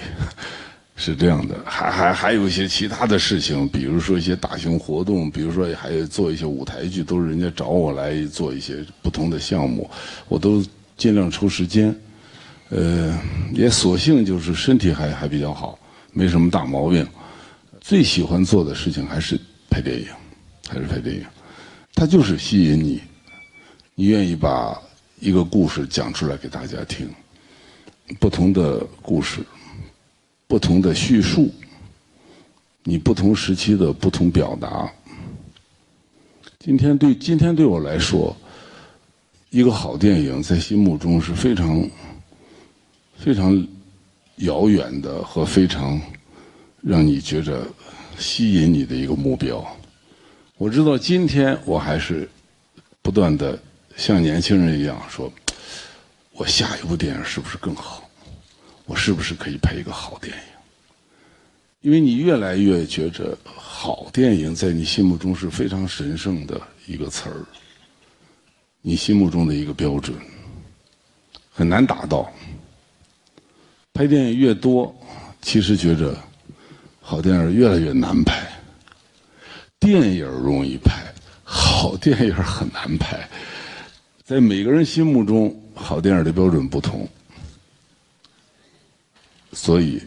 [0.96, 1.54] 是这样的。
[1.66, 9.90] 还还还有一些其他的事情，比如说一些大型活动，比如说还做一些舞台剧，都是人家找我来做一些不同的项目，
[10.28, 10.64] 我都
[10.96, 11.94] 尽量抽时间。
[12.70, 13.14] 呃，
[13.52, 15.78] 也索性就是身体还还比较好，
[16.14, 17.06] 没什么大毛病。
[17.82, 20.06] 最喜欢做的事情还是拍电影，
[20.66, 21.22] 还是拍电影。
[21.94, 22.98] 它就是吸引你，
[23.94, 24.80] 你愿意把。
[25.20, 27.06] 一个故事讲出来给大家听，
[28.18, 29.44] 不同的故事，
[30.46, 31.52] 不同的叙述，
[32.84, 34.90] 你不同时期的不同表达。
[36.58, 38.34] 今天对今天对我来说，
[39.50, 41.86] 一个好电影在心目中是非常
[43.18, 43.66] 非常
[44.36, 46.00] 遥远的和非常
[46.80, 47.66] 让你觉着
[48.18, 49.62] 吸引你的一个目标。
[50.56, 52.26] 我知道今天我还是
[53.02, 53.58] 不断的。
[53.96, 55.32] 像年轻人一样说
[56.32, 58.08] ：“我下一部电影是不是更好？
[58.86, 60.42] 我是不是可以拍一个好电影？”
[61.80, 67.40] 因为你越来越觉着好电影在你心目中是非常神圣的一个词儿，
[68.82, 70.14] 你心目中的一个标准
[71.50, 72.30] 很难达到。
[73.92, 74.94] 拍电影越多，
[75.40, 76.14] 其实觉着
[77.00, 78.46] 好电影越来越难拍。
[79.78, 81.02] 电影容易拍，
[81.42, 83.28] 好电影很难拍。
[84.30, 87.04] 在每个人心目中，好电影的标准不同，
[89.52, 90.00] 所以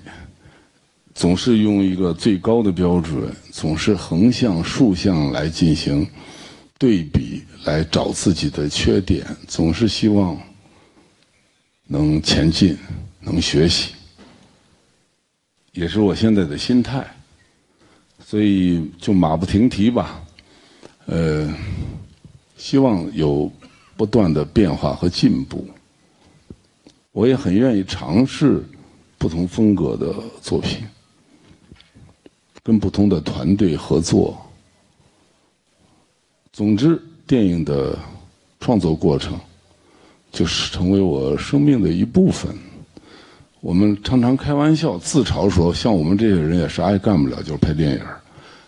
[1.13, 6.07] 总是用一个最高的标准，总是横向、竖向来进行
[6.77, 10.41] 对比，来找自己的缺点，总是希望
[11.85, 12.77] 能前进，
[13.19, 13.91] 能学习，
[15.73, 17.05] 也是我现在的心态。
[18.25, 20.23] 所以就马不停蹄吧，
[21.07, 21.53] 呃，
[22.55, 23.51] 希望有。
[23.95, 25.67] 不断的变化和进步，
[27.11, 28.63] 我也很愿意尝试
[29.17, 30.79] 不同风格的作品，
[32.63, 34.35] 跟不同的团队合作。
[36.51, 37.97] 总之，电影的
[38.59, 39.39] 创作过程
[40.31, 42.51] 就是成为我生命的一部分。
[43.61, 48.01] 我们常常开玩笑自嘲说，像我们这些人也啥也干不了，就是拍电影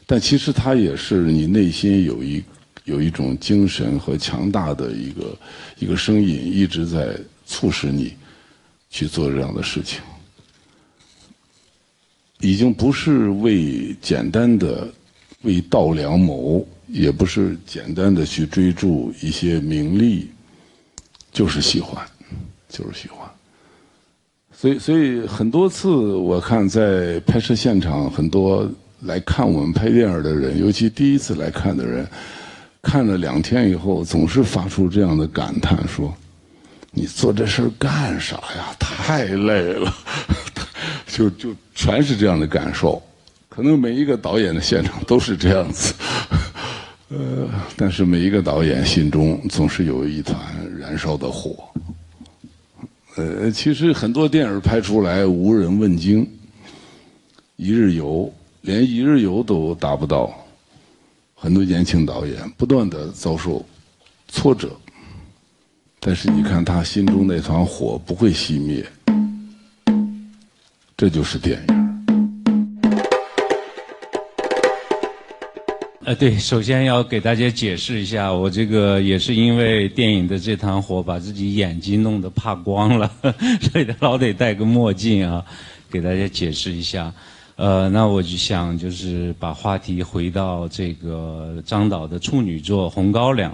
[0.07, 2.43] 但其实它也是你内心有一。
[2.86, 5.38] 有一种精神和强大的一个
[5.80, 8.13] 一个声音一直在促使你
[8.89, 10.02] 去做这样的事情，
[12.39, 14.88] 已经不是为简单的
[15.41, 20.30] 为道良谋，也不是简单的去追逐一些名利，
[21.32, 22.06] 就是喜欢，
[22.69, 23.28] 就是喜欢。
[24.54, 28.71] 所以，所以很多次我看在拍摄现场，很多
[29.02, 32.08] 来看我们拍电影的人，尤其第一次来看的人。
[32.86, 36.15] 看了两天以后，总是发出这样的感叹：说，
[36.91, 38.76] 你做这事儿干啥呀？
[38.80, 39.91] 太累了，
[41.08, 43.02] 就就全是这样的感受。
[43.50, 45.95] 可能每一个导演的现场都是这样子，
[47.10, 50.39] 呃，但是每一个导演心中总是有一团
[50.78, 51.67] 燃烧的火，
[53.15, 56.30] 呃，其实很多电影拍出来无人问津，
[57.56, 60.32] 一日游连一日游都达不到，
[61.45, 63.63] 很多年轻导演不断的遭受
[64.27, 64.75] 挫折，
[65.99, 68.84] 但是你看他心中那团火不会熄灭，
[70.97, 71.75] 这就是电影。
[76.05, 83.12] 呃，对，首先要给大家解释一下，我这个也是因为电影的这团火，把自己眼睛弄得怕光了，
[83.71, 85.45] 所以老得戴个墨镜啊，
[85.91, 87.13] 给大家解释一下。
[87.55, 93.51] 呃，那我就想就是把话题回到这个张导的处女作《红高粱》，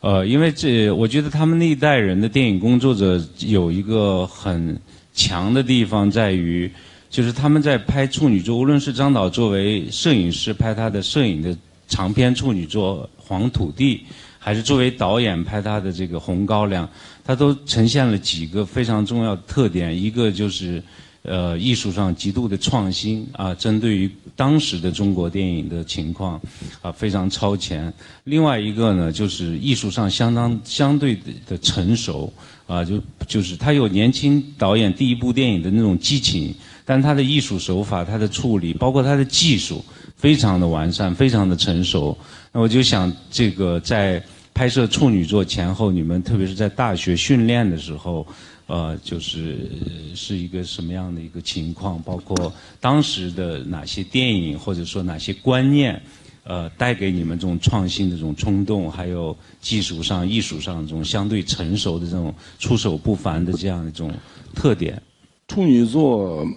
[0.00, 4.80] 呃，因为这我觉得他们那一代人的电影工作者有一个很
[5.12, 6.70] 强的地方在于，
[7.10, 11.56] 就是他们在拍处女作，无论是张导作为摄影师拍他的摄影的。
[11.88, 13.96] 长篇处女作《黄土地》，
[14.38, 16.86] 还是作为导演拍他的这个《红高粱》，
[17.22, 19.94] 他都呈现了几个非常重要的特点。
[19.94, 20.82] 一个就是，
[21.22, 26.40] 呃，艺术上极度的创新啊，针对于当时的中国电影的情况，
[26.80, 27.92] 啊，非常超前。
[28.24, 32.32] 另外一个呢，就是艺术上相当相对的成熟
[32.66, 36.54] 啊，就就是他有年轻导演第一部电影的那种激情，
[36.84, 39.84] 但他的艺术手法、他的处理，包括他的技术。
[40.14, 42.16] 非常的完善，非常的成熟。
[42.52, 44.22] 那我就想，这个在
[44.54, 48.24] 拍摄处女作前后，你们特别是在大学训练的时候，
[48.72, 49.68] 呃，就是
[50.14, 52.00] 是一个什么样的一个情况？
[52.02, 56.00] 包括当时的哪些电影，或者说哪些观念，
[56.44, 64.10] 呃，带给你们这种创新的这种冲动，还有技术上、艺术上这种相对成熟的这种出手不凡的这样一种
[64.54, 65.02] 特点。
[65.48, 66.48] 处女座，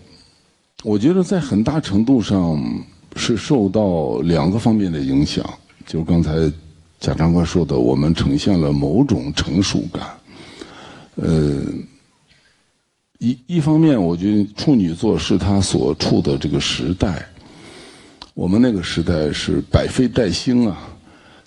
[0.84, 2.58] 我觉得在很大程度上。
[3.18, 5.42] 是受到两个方面的影响，
[5.88, 6.52] 就刚才
[7.00, 10.04] 贾长官说的，我们呈现了某种成熟感。
[11.16, 11.64] 呃，
[13.20, 17.26] 一一方面，我觉得处女座是他所处的这个时代，
[18.34, 20.90] 我们那个时代是百废待兴啊，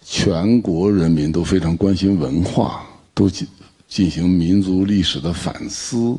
[0.04, 3.46] 全国人民都非常关心文化，都进
[3.86, 6.16] 进行民族历史的反思，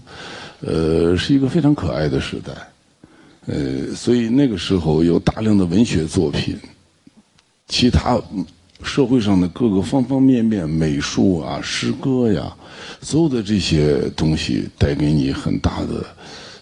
[0.62, 2.54] 呃，是一个非常可爱的时代。
[3.48, 6.56] 呃，所以那个时候有大量的文学作品，
[7.68, 8.22] 其他
[8.84, 12.56] 社会上的各个方方面面，美术啊、诗歌呀，
[13.02, 16.06] 所有的这些东西带给你很大的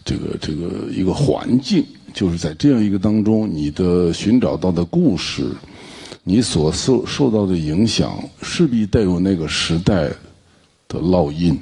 [0.04, 5.52] 这个这个一个环境，就是在这样一个当中，你的寻找到的故事，
[6.24, 10.10] 你所受受到的影响，势必带有那个时代
[10.88, 11.58] 的烙印，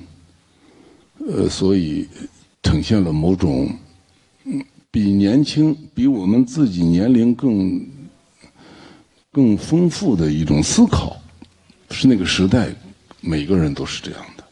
[1.27, 2.07] 呃，所以
[2.63, 3.69] 呈现了某种
[4.45, 4.63] 嗯。
[4.91, 7.85] 比年轻，比我们自己年龄更
[9.35, 11.17] 更丰富的一种思考，
[11.91, 12.73] 是那个时代，
[13.19, 14.43] 每个人都是这样的。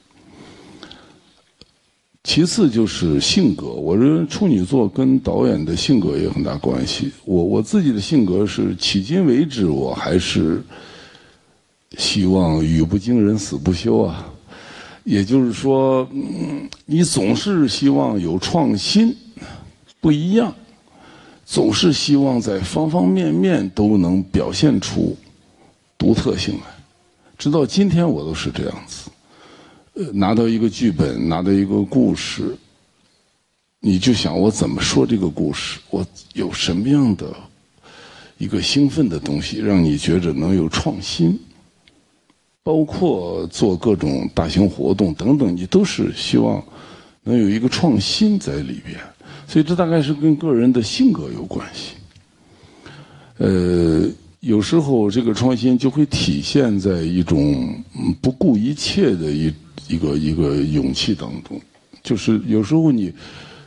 [2.25, 7.09] 其次就是性格，我认为处女座跟导演的性格也有很大关系。
[7.23, 10.61] 我我自己的性格是，迄今为止我还是
[11.97, 14.27] 希望语不惊人死不休啊，
[15.05, 19.15] 也就是说，嗯，你总是希望有创新。
[20.01, 20.53] 不一样，
[21.53, 25.15] 总是希望在方方面面都能表现出
[25.99, 26.61] 独特性来。
[27.37, 29.11] 直到今天，我都是这样子。
[29.93, 32.57] 呃，拿到一个剧本，拿到一个故事，
[33.79, 35.79] 你就想我怎么说这个故事？
[35.91, 37.31] 我有什么样的
[38.39, 41.39] 一个兴奋的东西，让你觉着能有创新？
[42.63, 46.63] 包括做各种大型活动等等，你都是希望
[47.21, 48.99] 能有一个创新在里边。
[49.53, 51.93] 所以这大概是跟个人的性格有关系。
[53.37, 57.71] 呃，有时候这个创新就会体现在一种
[58.19, 59.53] 不顾一切的一
[59.87, 61.61] 一个一个勇气当中。
[62.01, 63.13] 就是有时候你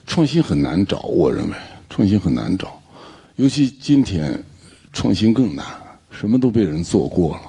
[0.09, 1.55] 创新很难找，我认为
[1.89, 2.83] 创新很难找，
[3.37, 4.43] 尤其今天
[4.93, 5.65] 创新更难，
[6.11, 7.43] 什么都被人做过了。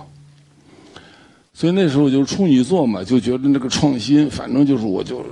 [1.56, 5.26] 所以那时候就处女座嘛，就觉得那个创新，反正就是我就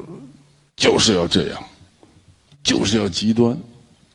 [0.75, 1.63] 就是要这样。
[2.65, 3.56] 就是要极端，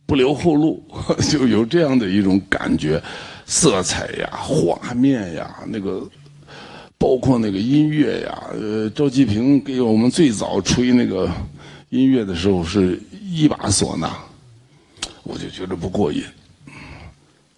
[0.05, 0.83] 不留后路，
[1.31, 3.01] 就有这样的一种感觉，
[3.47, 6.03] 色彩呀、画面呀，那个
[6.99, 8.43] 包括那个音乐呀。
[8.53, 11.31] 呃，赵季平给我们最早吹那个
[11.91, 14.17] 音乐的时候是一把唢呐，
[15.23, 16.25] 我就觉得不过瘾。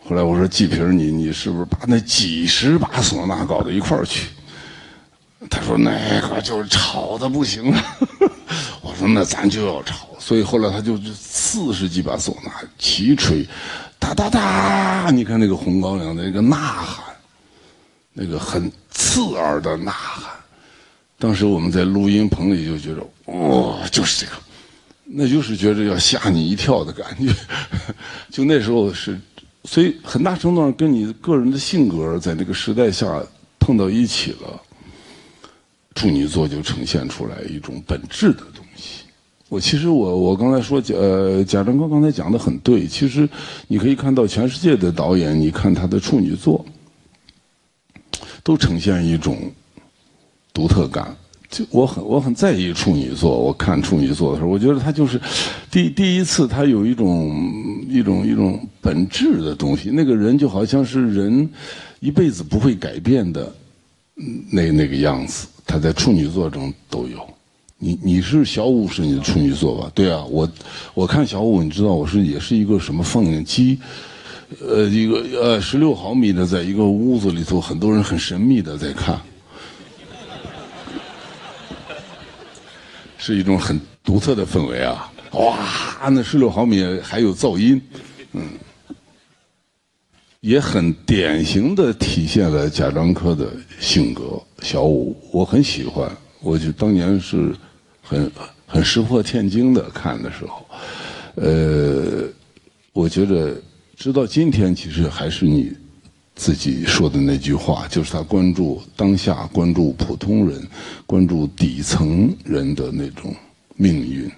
[0.05, 4.29] 后来我说季平，你你是不是把那几十把唢呐搞到一块儿去？
[5.49, 7.83] 他说那个就是吵的不行了。
[9.07, 10.09] 那咱就要吵。
[10.19, 13.47] 所以后来他就四十几把唢呐齐吹，
[13.99, 15.11] 哒哒哒！
[15.11, 17.15] 你看那个红高粱的那个呐喊，
[18.13, 20.33] 那个很刺耳的呐喊，
[21.19, 24.39] 当时我们在录音棚里就觉得，哇，就是这个，
[25.05, 27.35] 那就是觉着要吓你一跳的感觉。
[28.31, 29.21] 就那时候是，
[29.65, 33.21] 所以很大程度上跟你个人的性格在那个时代下
[33.59, 34.63] 碰到一起了，
[35.97, 38.62] 处女座就呈现出来一种本质的东西。
[39.53, 43.29] 我其实我我刚才说呃贾樟柯刚才讲的很对，其实
[43.69, 46.65] 你可以看到全世界的导演，你看他的处女作，
[48.43, 49.37] 都呈现一种
[50.55, 51.15] 独特感。
[51.51, 55.21] 就我很我很在意处女座，我看处女座的时候，我觉得他就是
[55.71, 59.91] 第第一次，他有一种一种一种本质的东西。
[59.93, 61.47] 那个人就好像是人
[62.01, 63.55] 一辈子不会改变的
[64.51, 67.19] 那那个样子，他在处女座中都有。
[67.85, 69.91] 你你是小五是你的处女座吧？
[69.93, 70.49] 对啊，我
[70.95, 73.77] 我看小五，你知道我是也是一个什么放映机，
[74.61, 79.21] 呃，一个呃十六毫米的，在一个屋子里头，很多人很神秘的在看。
[83.19, 85.11] 是一种很独特的氛围啊！
[85.33, 87.83] 哇，那十六毫米还有噪音，
[88.33, 88.49] 嗯，
[90.41, 94.41] 也很典型的体现了贾樟柯的性格。
[94.61, 96.09] 小五，我很喜欢，
[96.41, 97.53] 我就当年是
[98.03, 98.31] 很
[98.67, 100.67] 很石破天惊的看的时候，
[101.37, 102.25] 呃，
[102.93, 103.57] 我觉得
[103.97, 105.73] 直到今天，其实还是你
[106.35, 110.67] 自己说的那句话，就是他关注当下，关注普通人，
[111.07, 113.35] 关注底层人的那种
[113.77, 114.31] 命运，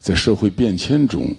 [0.00, 1.34] 在社会变迁中，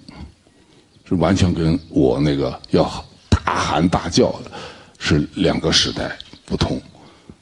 [1.07, 2.83] 是完全跟我那个要
[3.29, 4.51] 大喊大叫的
[4.97, 6.81] 是两个时代不同。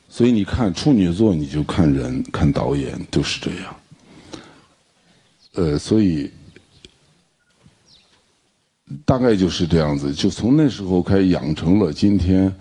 [0.10, 3.76] 所以你看处女座，你就看人，看导演都是这样。
[5.54, 6.30] 呃，所以。
[9.06, 12.54] 大概就是这样子，就从那时候开始养成了今天，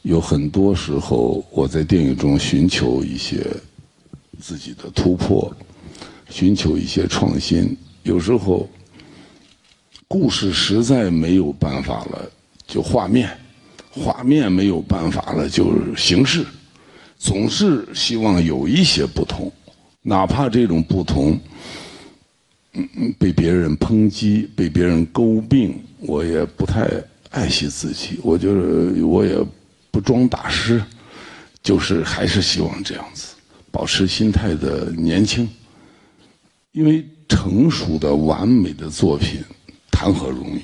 [0.00, 3.46] 有很多时候我在电影中寻求一些
[4.40, 5.54] 自己的突破，
[6.30, 7.76] 寻求一些创新。
[8.04, 8.66] 有时候
[10.08, 12.30] 故事实在没有办法了，
[12.66, 13.28] 就画面；
[13.90, 16.42] 画面没有办法了，就是形式。
[17.18, 19.52] 总是希望有一些不同，
[20.00, 21.38] 哪怕这种不同。
[23.18, 26.90] 被别人抨击，被别人诟病，我也不太
[27.30, 28.18] 爱惜自己。
[28.22, 29.36] 我觉得我也
[29.90, 30.82] 不装大师，
[31.62, 33.34] 就是还是希望这样子，
[33.70, 35.48] 保持心态的年轻。
[36.72, 39.42] 因为成熟的完美的作品
[39.90, 40.60] 谈何容易？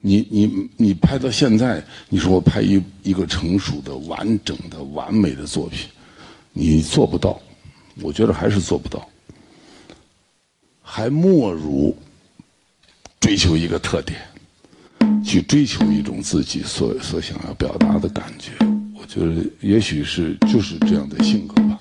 [0.00, 5.88] 你你你拍到现在，你说我拍一一个成熟的、完整的、完美的作品，
[6.52, 7.40] 你做不到。
[8.00, 9.08] 我觉得还是做不到。
[10.98, 11.96] 还莫如
[13.20, 14.18] 追求一个特点，
[15.24, 18.50] 去追求一种自己所所想要表达的感觉。
[19.00, 21.78] 我觉得也许是就是这样的性格吧。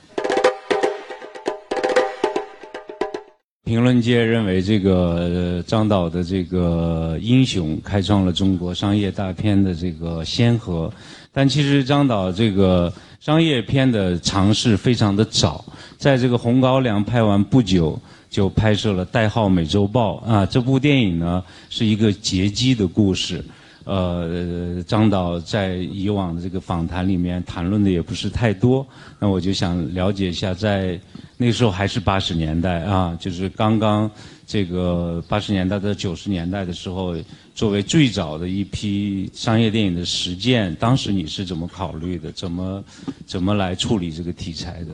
[3.63, 10.93] 评论界认为，这个张导的这个《英雄》开创了中国商业大片的这个先河，
[11.33, 15.65] 但其实张导这个商业片的尝试非常的早，
[15.97, 17.99] 在这个《红高粱》拍完不久。
[18.29, 23.43] 就拍摄了《代号美洲豹》啊，这部电影呢是一个劫机的故事。
[23.83, 28.85] 呃，张导在以往的这个访谈里面谈论的也不是太多，
[29.17, 30.99] 那我就想了解一下，在
[31.37, 34.11] 那时候还是八十年代啊，就是刚刚
[34.45, 37.15] 这个八十年代到九十年代的时候，
[37.55, 42.29] 作为最早的一批商业电影的实践，当时你是怎么考虑的？
[42.33, 42.83] 怎么
[43.25, 44.87] 怎么来处理这个题材的？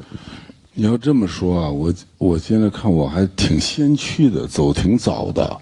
[0.76, 5.62] 你要这么说啊，我我现在看我还挺先驱的，走挺早的。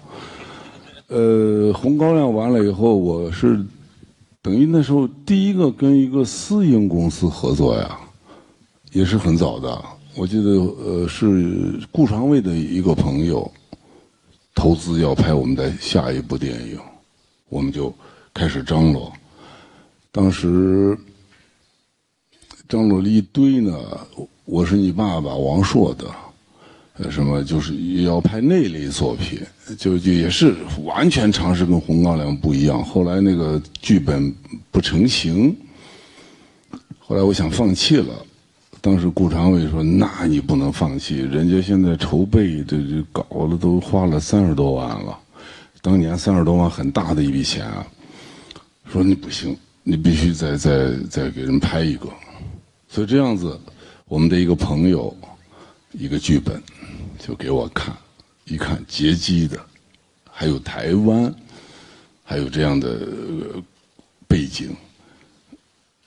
[1.08, 3.62] 呃，红高粱完了以后，我是
[4.40, 8.00] 等于那时候第一个跟一个私营公司合作呀，
[8.92, 9.84] 也是很早的。
[10.16, 13.50] 我记得呃是顾长卫的一个朋友
[14.54, 16.78] 投资要拍我们的下一部电影，
[17.50, 17.94] 我们就
[18.32, 19.12] 开始张罗。
[20.10, 20.96] 当时
[22.66, 23.78] 张罗了一堆呢。
[24.52, 26.04] 我是你爸爸王朔的，
[26.98, 29.40] 呃，什么就是要拍那类作品，
[29.78, 32.84] 就就也是完全尝试跟《红高粱》不一样。
[32.84, 34.30] 后来那个剧本
[34.70, 35.56] 不成形，
[36.98, 38.14] 后来我想放弃了。
[38.82, 45.18] 当时顾长卫说：“那你不能放弃，人家现在筹备这这搞了都花了三十多万了，
[45.80, 47.86] 当年三十多万很大的一笔钱啊。”
[48.92, 52.06] 说你不行，你必须再再再给人拍一个。
[52.86, 53.58] 所以这样子。
[54.12, 55.16] 我们的一个朋友，
[55.92, 56.62] 一个剧本，
[57.18, 57.96] 就给我看，
[58.44, 59.58] 一看劫机的，
[60.30, 61.34] 还有台湾，
[62.22, 63.08] 还有这样的
[64.28, 64.68] 背景，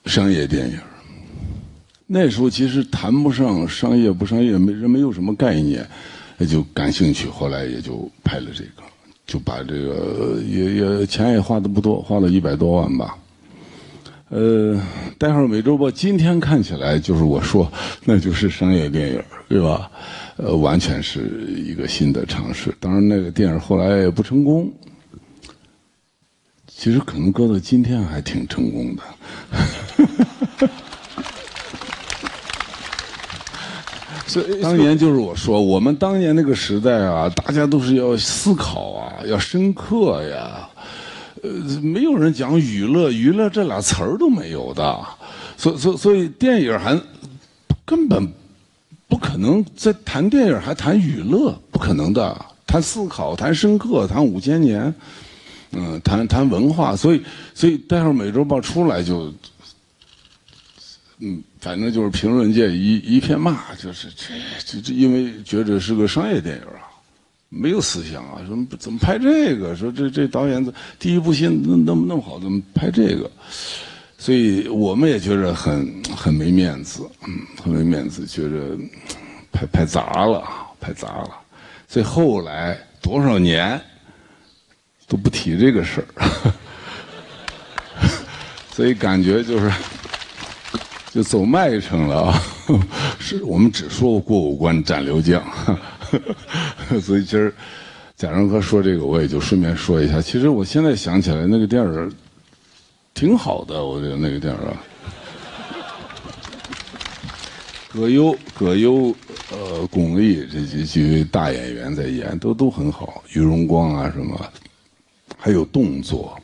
[0.04, 0.78] 商业电影，
[2.06, 5.84] 那时候其实谈不上商业不商业，没人没有什么概念，
[6.38, 7.26] 也就感兴趣。
[7.28, 8.84] 后来也就拍了这个，
[9.26, 13.18] 就把这个也也钱也花的不多，花了一百多万吧。
[14.28, 14.76] 呃，
[15.18, 17.70] 待会儿美洲豹今天看起来就是我说，
[18.04, 19.88] 那就是商业电影，对吧？
[20.36, 22.74] 呃，完全是一个新的尝试。
[22.80, 24.68] 当然，那个电影后来也不成功。
[26.66, 29.02] 其实可能搁到今天还挺成功的。
[34.26, 40.68] 所以当年就是我说，我们当年那个时代啊，大家都是要思考啊，要深刻呀。
[41.46, 45.06] 呃，没有人讲娱乐，娱乐这俩词儿都没有的。
[45.56, 47.00] 所所所以电影还
[47.84, 48.26] 根本
[49.06, 52.44] 不可能在谈电影还谈娱乐，不可能的。
[52.66, 54.92] 谈思考，谈深刻，谈五千年，
[55.70, 56.96] 嗯，谈谈文化。
[56.96, 57.22] 所以
[57.54, 59.32] 所以待会儿美洲豹出来就。
[61.18, 64.34] 嗯，反正就是评论界一一片骂，就是这
[64.66, 66.85] 这这，因为觉着是个商业电影啊，
[67.48, 69.74] 没有思想啊，说怎么拍这个？
[69.76, 73.30] 说这这导演第一部戏那那么那么好，怎么拍这个？
[74.18, 78.76] 所以我们也觉得很很没面子，嗯，很没面子，觉得
[79.52, 80.42] 拍拍砸了，
[80.80, 81.30] 拍砸了。
[81.86, 83.80] 所以后来多少年
[85.06, 86.52] 都不提这个事儿，
[88.72, 89.70] 所以感觉就是。
[91.12, 92.42] 就走麦城了啊！
[93.18, 95.42] 是我们只说过五关斩六将，
[97.00, 97.52] 所以今儿
[98.16, 100.20] 贾樟柯说这个，我也就顺便说一下。
[100.20, 102.12] 其实我现在想起来，那个电影
[103.14, 104.76] 挺好的，我觉得那个电影啊。
[107.92, 109.14] 葛优、葛优、
[109.50, 113.22] 呃，巩俐这几几位大演员在演，都都很好。
[113.32, 114.38] 于荣光啊，什么，
[115.38, 116.38] 还有动作，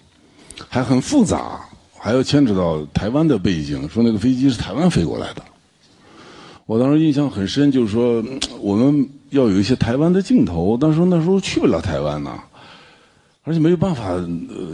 [0.68, 1.60] 还很复杂。
[2.04, 5.42] 还要牵扯到台湾的背景，说那个飞机是台湾飞过来的。
[6.66, 8.24] 我当时印象很深，就是说
[8.58, 10.78] 我们要有一些台湾的镜头。
[10.80, 12.38] 但是那时候去不了台湾呐，
[13.42, 14.14] 而且没有办法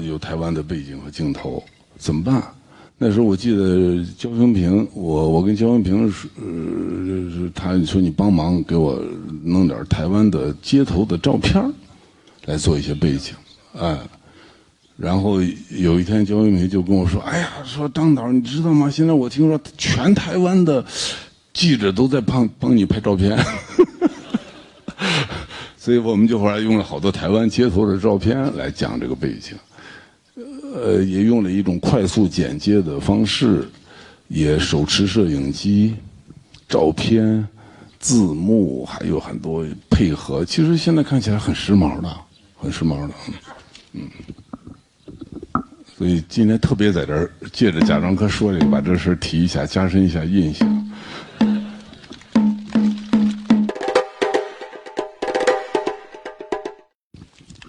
[0.07, 1.65] 有台湾的背景和镜头，
[1.97, 2.43] 怎么办？
[2.99, 9.03] 那时候我记得焦雄平，我我跟焦雄平说，呃，他说你帮忙给我
[9.43, 11.55] 弄点台湾的街头的照片
[12.45, 13.35] 来做一些背景，
[13.79, 13.99] 哎。
[14.97, 15.41] 然后
[15.71, 18.91] 有一天，焦维梅就跟我说：“哎呀，说张导，你知道吗？
[18.91, 20.85] 现在我听说全台湾的
[21.55, 23.39] 记者都在帮帮你拍照片，
[25.79, 29.57] 所以我们就后来用了好多台湾街头的照片来讲这个背景，
[30.75, 33.67] 呃，也用了一种快速剪接的方式，
[34.27, 35.95] 也手持摄影机、
[36.69, 37.47] 照片、
[38.01, 40.45] 字幕，还有很多配合。
[40.45, 42.15] 其实现在看起来很时髦的，
[42.57, 43.15] 很时髦的，
[43.93, 44.03] 嗯。”
[45.97, 50.88] 所以今天特别在这儿借着贾樟柯说这个，把这事提一下，加深一下印象。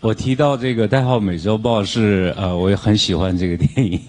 [0.02, 4.00] 我提到这个代号美洲豹是呃，我也很喜欢这个电影。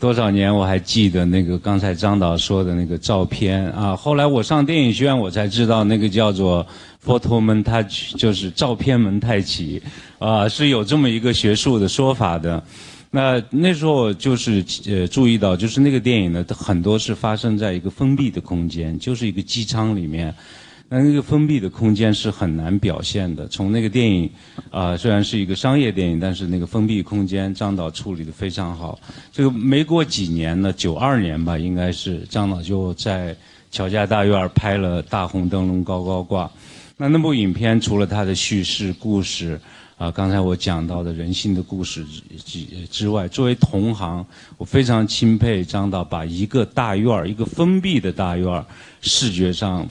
[0.00, 3.94] 多少年我还记得那个刚才张导说的那个照片啊。
[3.94, 6.66] 后来我上电影学院，我才知道那个叫做
[7.06, 9.80] photo montage，就是照片蒙太奇
[10.18, 12.60] 啊，是有这么一个学术的说法的。
[13.12, 20.34] 那那时候就是呃注意到，就是那个电影呢，很多是发生在一个封闭的空间，就是一个机舱里面。
[20.92, 23.48] 那那个封闭的空间是很难表现的。
[23.48, 24.30] 从那个电影
[24.70, 29.00] 啊，虽然是一个商业电影，但是那个封闭空间，张导处理的非常好。
[29.32, 33.34] 这个没过几年呢，九二年吧，应该是张导就在
[33.70, 36.44] 乔家大院拍了《大红灯笼高高挂》。
[36.98, 39.58] 那那部影片除了它的叙事故事。
[39.98, 42.04] 啊，刚才我讲到的人性的故事
[42.44, 44.26] 之之外，作为同行，
[44.58, 48.66] 我非常钦佩张导把一个大院儿，一个封闭的大院儿，
[49.00, 49.88] 视觉上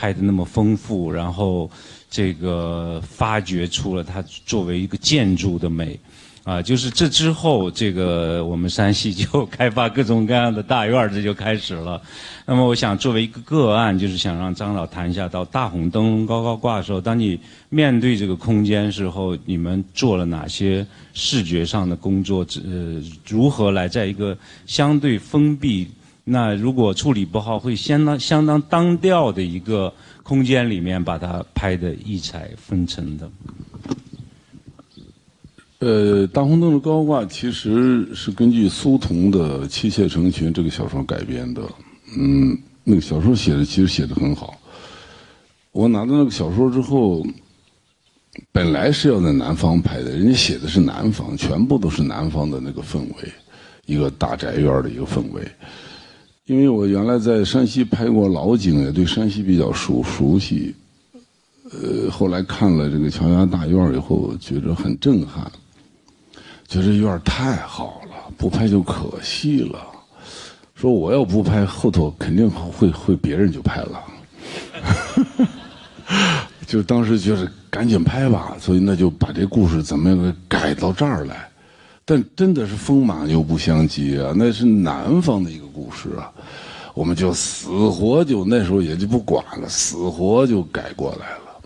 [0.00, 1.70] 拍的那么丰富，然后
[2.08, 5.98] 这个发掘出了它作为一个建筑的美。
[6.42, 12.00] 啊，就是这之后，这个我们山西就开发各种各样的大院儿，这就开始了。
[12.46, 17.38] 那么，我想作为一个个案，就是想让张老谈一下，到大红灯笼高高挂的时候，当你
[17.68, 22.44] 面对这个空间时候，你们做了哪些视觉上的工作？
[22.64, 24.36] 呃，如何来在一个
[24.66, 25.88] 相对封闭，
[26.32, 33.28] 那如果处理不好，会相当相当单调的一个空间里面，把它拍的异彩纷呈的？
[35.80, 41.62] 呃，大红灯笼高挂其实是根据苏童的《妻妾成群》这个小说改编的。
[42.16, 44.56] 嗯，那个小说写的其实写的很好。
[45.72, 47.26] 我拿到那个小说之后，
[48.52, 53.32] 本来是要在南方拍的，人家写的是南方，全部都是南方的那个氛围，
[53.86, 55.42] 一个大宅院的一个氛围。
[56.50, 60.74] 因为我原来在山西拍过老景，也对山西比较熟熟悉。
[61.70, 65.48] 呃，后来看了这个乔家大院以后，觉得很震撼，
[66.66, 69.78] 觉得院太好了，不拍就可惜了。
[70.74, 74.02] 说我要不拍，后头肯定会会别人就拍了。
[76.66, 81.48] 就当时就是赶紧拍吧，所以那就把这故事怎么样给改到这儿来。
[82.10, 86.28] 但真的是风马牛不相及啊，那是南方的一个故事啊，
[86.92, 91.60] 我们就死活就那时候也就不管了，死活就改过来了。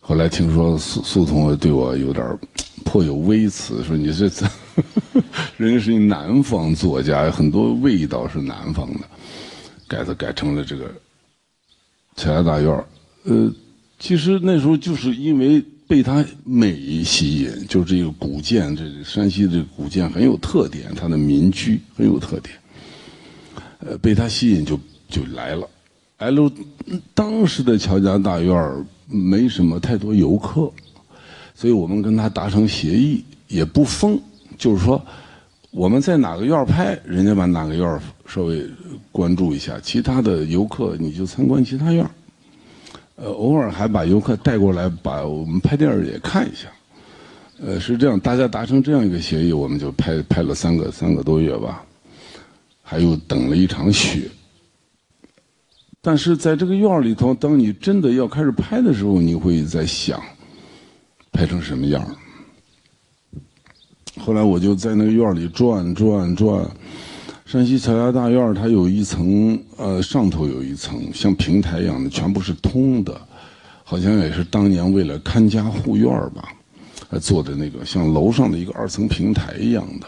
[0.00, 2.38] 后来听说苏苏童对我有点
[2.86, 4.30] 颇有微词，说你这
[5.58, 9.00] 人家是南方作家，很多味道是南方的，
[9.86, 10.90] 改的改成了这个
[12.16, 12.84] 乔家大院
[13.24, 13.52] 呃，
[13.98, 15.62] 其实那时候就是因为。
[15.90, 22.54] 被它美吸引，就是这个古建，这山西的古建很有特点，它的民居很有特点。
[23.80, 24.78] 呃，被它吸引就
[25.08, 25.68] 就来了。
[26.18, 26.48] 来了，
[27.12, 30.70] 当时的乔家大院没什么太多游客，
[31.56, 34.16] 所以我们跟他达成协议，也不封，
[34.56, 35.04] 就是说
[35.72, 38.64] 我们在哪个院拍，人家把哪个院稍微
[39.10, 42.08] 关注一下，其他的游客你就参观其他院
[43.22, 46.68] 呃，偶尔还把游客带过来，把我们拍电影也看一下。
[47.60, 51.84] 呃，是这样，大家达成这样一个协议，我们就拍拍了三个三个多月吧，
[52.82, 54.22] 还有等了一场雪。
[56.00, 60.18] 但是在这个院里头，当你真的要开始拍的时候，你会在想，
[61.30, 62.02] 拍成什么样
[64.18, 66.66] 后来我就在那个院里转转转。
[67.50, 73.20] 山西乔家大院它有一层，呃，上头有一层像平台一样的，全部是通的，
[73.82, 76.52] 好像也是当年为了看家护院吧，
[77.08, 80.06] 呃，做的那个像楼上的一个二层平台一样的。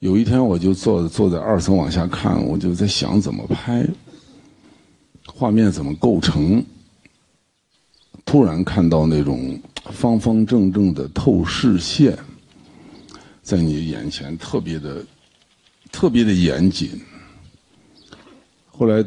[0.00, 3.88] 有一天我就坐坐在二层往下看，我就在想怎么拍，
[5.24, 6.62] 画面怎么构成。
[8.26, 9.58] 突然看到那种
[9.90, 12.14] 方方正正的透视线，
[13.42, 15.02] 在你眼前特别的。
[15.96, 16.90] 特别的严谨，
[18.66, 19.02] 后来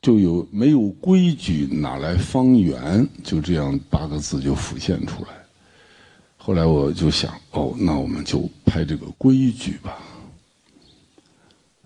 [0.00, 3.04] 就有没有规矩哪来方圆？
[3.24, 5.30] 就这样八个字就浮现出来。
[6.36, 9.98] 后来我就想，哦，那我们就拍这个规矩吧。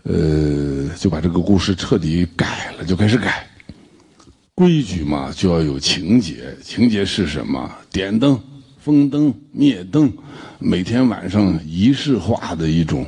[0.03, 3.49] 呃，就把这个故事彻底改了，就开始改
[4.55, 6.55] 规矩嘛，就要有情节。
[6.63, 7.75] 情节是什么？
[7.91, 8.39] 点灯、
[8.79, 10.13] 封灯、灭灯，
[10.59, 13.07] 每天晚上仪式化的一种。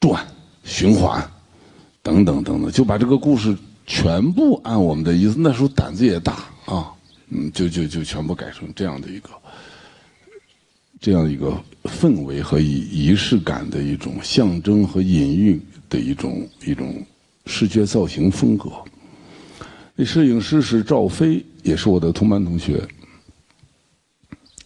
[0.00, 0.26] 转
[0.64, 1.26] 循环，
[2.02, 5.36] 等等等等，就把这个故事全部按我们的意思。
[5.38, 6.92] 那时候胆子也大啊，
[7.28, 9.30] 嗯，就就就全部改成这样的一个，
[11.00, 17.04] 这样一个氛围和仪仪式感的一种象征和隐喻的一种一种
[17.46, 18.70] 视觉造型风格。
[19.94, 22.86] 那摄影师是赵飞，也是我的同班同学。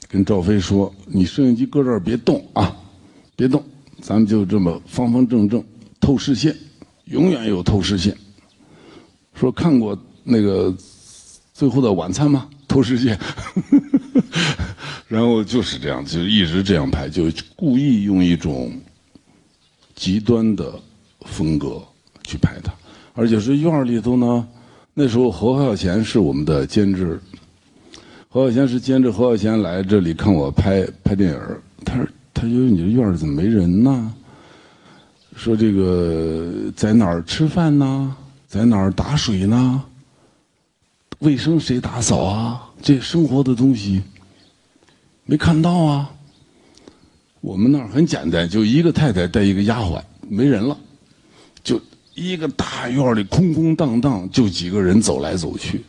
[0.09, 2.77] 跟赵飞说：“你摄影机搁这儿别动啊，
[3.37, 3.63] 别动。”
[4.01, 5.63] 咱们就这么方方正正，
[6.01, 6.57] 透视线，
[7.05, 8.17] 永远有透视线。
[9.35, 10.71] 说看过那个
[11.53, 12.49] 《最后的晚餐》吗？
[12.67, 13.19] 透视线。
[15.09, 17.25] 然后就是这样，就一直这样拍，就
[17.57, 18.73] 故意用一种
[19.95, 20.73] 极端的
[21.27, 21.83] 风格
[22.23, 22.73] 去拍它。
[23.15, 24.47] 而且是院里头呢，
[24.95, 27.21] 那时候侯孝贤是我们的监制，
[28.29, 31.41] 侯孝贤是监制，侯孝贤来这里看我拍拍电影
[32.33, 32.51] 他说。
[32.51, 34.15] 他说：“你这院儿怎么没人呢？
[35.37, 38.17] 说这个在哪儿吃饭呢？
[38.49, 39.85] 在哪儿打水呢？
[41.19, 42.71] 卫生谁打扫啊？
[42.81, 44.03] 这生活的东西
[45.27, 46.11] 没看到啊。
[47.43, 50.77] 我们那儿很简单，就一个太太带一个丫鬟，没人了，
[51.63, 51.79] 就
[52.15, 55.83] 一个大院里空空荡荡，就几个人走来走去。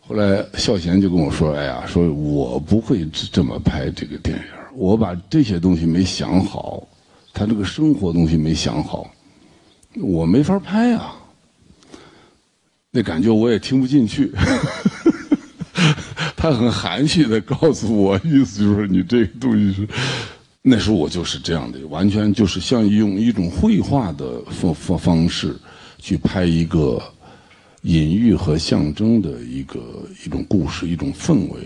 [0.00, 4.44] 后来孝贤就跟我说：‘哎呀，说我不会这么拍这个电影。’”
[4.74, 6.86] 我把这些东西没想好，
[7.32, 9.10] 他这个生活东西没想好，
[10.00, 11.16] 我没法拍啊。
[12.90, 14.32] 那感觉我也听不进去。
[16.36, 19.88] 他很含蓄的告诉我，意思就是你这个东西是，
[20.60, 25.56] 那时候我就是这样的，完全就是像用一种绘画的方方方式
[25.98, 27.00] 去拍一个
[27.82, 29.80] 隐喻和象征的一个
[30.26, 31.60] 一种故事，一种氛围。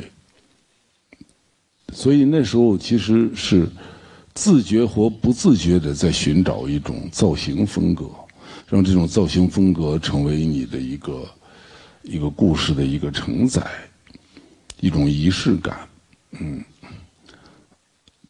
[1.93, 3.68] 所以那时候其实是
[4.34, 8.11] 自觉或不自觉的在寻找一种造型风格，
[8.68, 11.24] 让这种造型风格成为你的一个
[12.03, 13.66] 一个故事的一个承载，
[14.80, 15.89] 一种仪式感，
[16.39, 16.62] 嗯，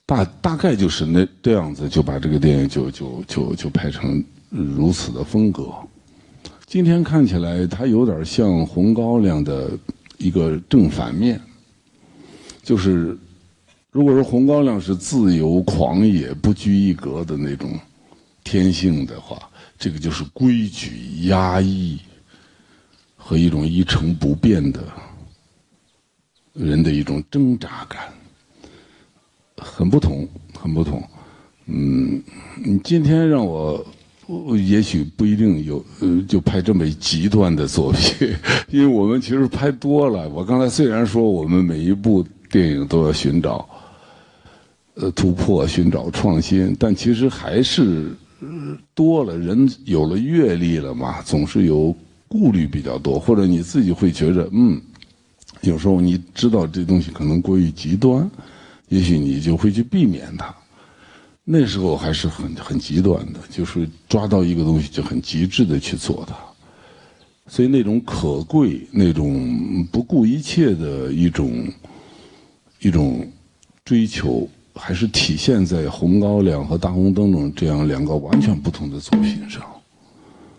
[0.05, 5.73] 大大概就是那这样子就把这个电影就就就就拍成如此的风格。
[6.67, 9.71] 今天看起来，它有点像《红高粱》的
[10.19, 11.41] 一个正反面，
[12.63, 13.17] 就是
[13.97, 17.71] 如果说《红高粱》是自由狂野、不拘一格的那种
[18.45, 19.41] 天性的话，
[19.79, 21.99] 这个就是规矩、压抑
[23.17, 24.85] 和一种一成不变的
[26.53, 28.13] 人的一种挣扎感，
[29.57, 31.03] 很不同，很不同。
[31.65, 32.23] 嗯，
[32.63, 33.83] 你今天让我，
[34.59, 38.29] 也许不一定有，呃，就拍这么极端的作品，
[38.69, 40.29] 因为我们其实拍多了。
[40.29, 43.67] 我刚才虽然说我们每一部电影都要寻找，
[44.97, 48.17] 呃，突破，寻找创新，但其实还是
[48.95, 49.37] 多了。
[49.37, 51.95] 人有了阅历了嘛，总是有
[52.27, 54.81] 顾虑比较多，或者你自己会觉着，嗯，
[55.61, 58.29] 有时候你知道这东西可能过于极端，
[58.89, 60.55] 也许你就会去避免它。
[61.45, 66.35] 那时候还是很很极端的，就是抓到一个东西就很极致的去做它，
[67.47, 71.69] 所以那种可贵、那种不顾一切的一种
[72.81, 73.31] 一种
[73.85, 74.49] 追求，
[74.79, 79.63] 还是体现在《红高粱》和《大红灯笼》这样两个完全不同的作品上，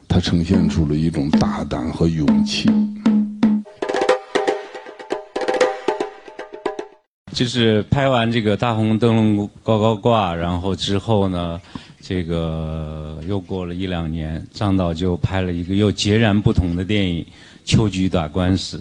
[0.07, 2.69] 它呈现出了一种大胆和勇气。
[7.31, 11.61] 就是拍完这个大红灯笼高高挂，然后之后呢，
[12.01, 17.23] 这个又过了一两年，张导就拍了一个又截然不同的电影
[17.63, 18.77] 《秋菊打官司》。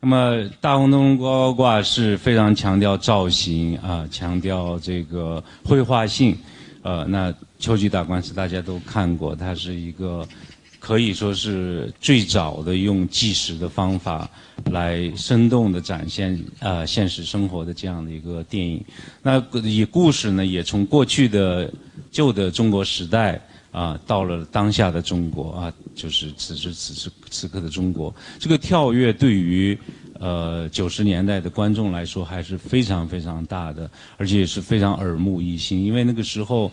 [0.00, 6.36] 那么大红灯笼高高挂是非常强调造型啊，强调这个绘画性。
[6.82, 10.26] 呃，那秋菊打官司大家都看过，它是一个。
[10.80, 14.30] 可以说是最早的用纪实的方法
[14.66, 18.82] 来生动的展现呃现实生活的这样的一个电影。
[19.20, 21.68] 那以故事呢，也从过去的
[22.12, 23.40] 旧的中国时代
[23.70, 28.14] 啊，到了当下的中国啊，就是此时此时此刻的中国。
[28.38, 29.78] 这个跳跃对于
[30.18, 36.70] 呃九十年代的观众来说还是非常非常大的，而且也是非常耳目一新，因为那个时候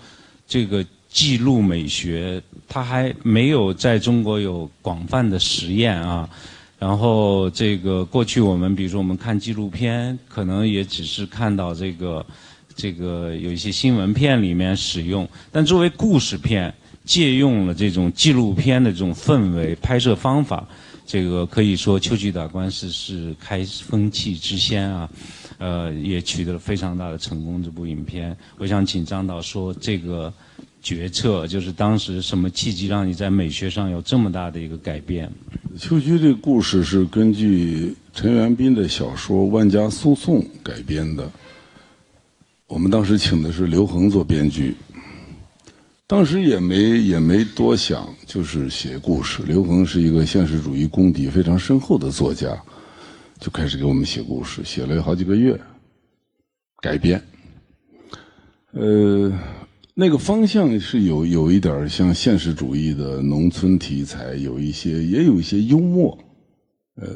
[0.48, 0.86] 这个。
[1.08, 6.30] 记录美学，它还没有在中国有广泛的实验啊。
[6.78, 12.26] 然后这个过去我们，比如说我们看纪录片，可能也只是看到这个
[12.76, 15.26] 这个有一些新闻片里面使用。
[15.54, 16.74] 但作为故事片，
[17.06, 20.68] 借用了这种纪录片的这种氛围、拍摄方法，
[21.06, 25.10] 这个可以说《秋菊打官司》是开风气之先啊。
[25.58, 27.64] 呃，也取得了非常大的成功。
[27.64, 30.34] 这部影片，我想请张导说这个。
[30.86, 35.28] 决策就是当时什么契机让你在美学上有这么大的一个改变？
[35.80, 41.28] 秋菊这个故事是根据陈元斌的小说《万家诉讼》改编的。
[42.68, 44.76] 我们当时请的是刘恒做编剧，
[46.08, 49.44] 当时也没也没多想，就是写故事。
[49.44, 52.56] 刘恒是一个现实主义功底非常深厚的作家，
[53.40, 55.60] 就开始给我们写故事，写了好几个月，
[56.82, 57.22] 改编。
[58.72, 59.32] 呃。
[59.98, 66.18] 那个方向是有有一点像现实主义的农村题材，有一些也有一些幽默，
[66.98, 67.08] 呃，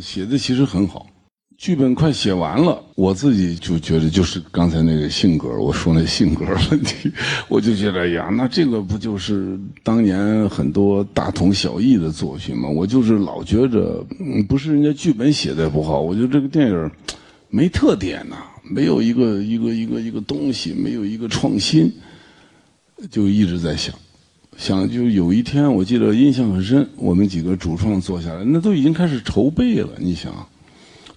[0.00, 1.08] 写的其实很好。
[1.56, 7.10] 剧本快写完了，我自己就觉得就是刚才那个性格，我说那性格问题，
[7.48, 12.68] 我就觉得呀，那这个不就是当年很多大同小异的作品吗？
[12.68, 14.04] 我就是老觉着，
[14.48, 16.90] 不是人家剧本写的不好，我觉得这个电影
[17.48, 18.36] 没特点呐。
[18.66, 21.92] 没有一个一个一个一个东西，没有一个创新，
[23.10, 23.94] 就一直在想，
[24.56, 29.90] 想就有一天，我记得印象很深，我们几个主创坐下来，那都已经开始筹备了。
[29.98, 30.32] 你想，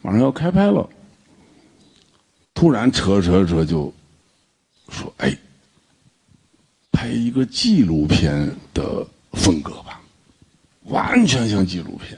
[0.02, 0.88] 马上要开拍了，
[2.54, 3.93] 突然扯扯扯就
[4.89, 5.38] 说：“哎，
[6.91, 10.02] 拍一个纪录片的风格吧，
[10.86, 12.18] 完全像纪录片。”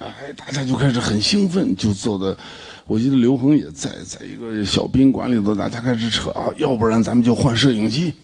[0.00, 2.40] 哎，大家就开始很兴奋，就坐在。
[2.86, 8.14] 我记得刘恒也在，在一个小宾馆里头，大家开始扯啊，要不然咱们就换摄影机，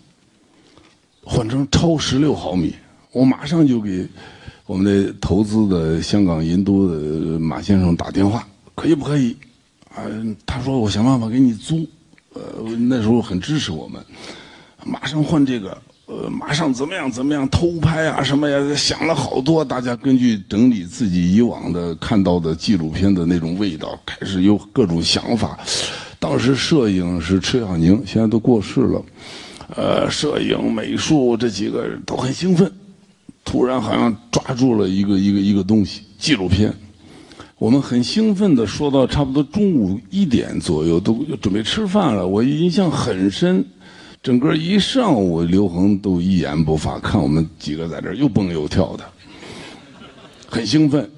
[1.22, 2.74] 换成超十六毫米。
[3.10, 4.08] 我马上就给
[4.66, 9.36] 我们的投资的香港银都的马先生打电话，可以不可以？
[9.94, 10.02] 啊，
[10.44, 11.86] 他说我想办法给你租。
[12.32, 12.40] 呃，
[12.88, 14.04] 那时候很支持我们，
[14.84, 15.76] 马上换这个。
[16.06, 17.10] 呃，马上怎么样？
[17.10, 17.48] 怎么样？
[17.48, 18.74] 偷拍啊，什么呀？
[18.74, 19.64] 想了好多。
[19.64, 25.58] 大家根据整理自己以往的看到的纪录片的那种味道，开始有各种想法。
[26.18, 29.02] 当时摄影是迟小宁，现在都过世了。
[29.76, 32.70] 呃，摄影、美术这几个人都很兴奋，
[33.44, 36.70] 突然好像抓住了一个一个一个东西——纪录片。
[37.64, 42.28] 我们很兴奋的说到差不多中午一点左右，都准备吃饭了。
[42.28, 43.64] 我印象很深。
[44.22, 49.04] 整个一上午，刘恒都一言不发，看我们几个在这儿又蹦又跳的，
[50.46, 51.10] 很兴奋。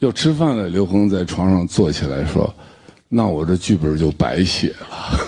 [0.00, 2.52] 要吃饭了，刘恒在床上坐起来说
[3.08, 5.20] ：“那我这剧本就白写了。”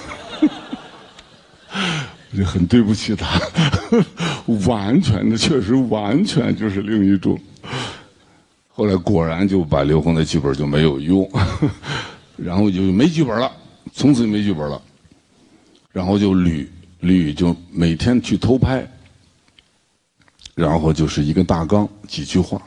[2.33, 3.41] 我就很对不起他，
[4.66, 7.39] 完全的确实完全就是另一种。
[8.79, 11.29] 后来果然就把刘恒的剧本就没有用，
[12.39, 13.51] 然后就没剧本了，
[13.93, 14.81] 从此就没剧本了。
[15.91, 16.70] 然后就吕
[17.01, 18.89] 吕就每天去偷拍，
[20.55, 22.62] 然后就是一个大纲几句话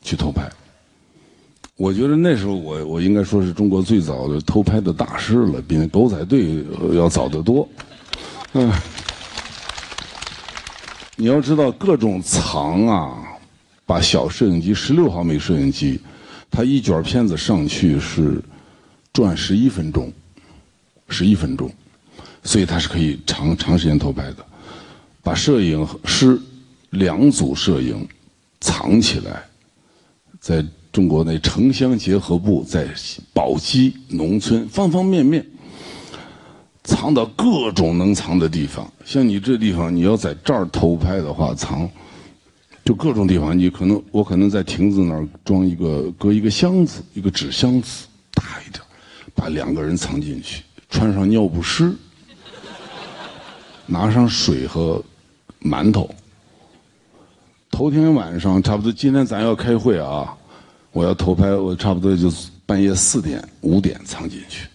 [0.00, 0.50] 去偷拍。
[1.76, 7.68] 我觉得那时候我我应该说是中国最早的偷拍的大师了，比那狗仔队要早得多。
[8.54, 8.72] 嗯，
[11.14, 13.31] 你要知道各种藏啊，
[13.92, 16.00] 把小摄影机十六毫米摄影机，
[16.50, 18.42] 它一卷片子上去是
[19.12, 20.10] 转十一分钟，
[21.08, 21.70] 十一分钟，
[22.42, 24.36] 所以它是可以长长时间偷拍的。
[25.22, 26.40] 把摄影师
[26.88, 28.08] 两组摄影
[28.62, 29.44] 藏起来，
[30.40, 30.64] 在。
[30.90, 32.86] 中国那城乡结合部在
[33.32, 35.42] 宝鸡农村方方面面
[36.84, 41.88] 藏到各种能藏的地方，像你这地方，你要在这儿偷拍的话，藏
[42.84, 43.56] 就各种地方。
[43.56, 48.82] 你可能我可能在亭子那儿装一个搁一个箱子，一个纸箱子大一点，
[49.34, 51.94] 把两个人藏进去，穿上尿不湿，
[53.86, 55.02] 拿上水和
[55.60, 56.08] 馒头。
[57.70, 60.36] 头天晚上差不多，今天咱要开会啊。
[60.92, 62.30] 我要偷拍，我差不多就
[62.66, 64.68] 半夜四点、五点藏进去，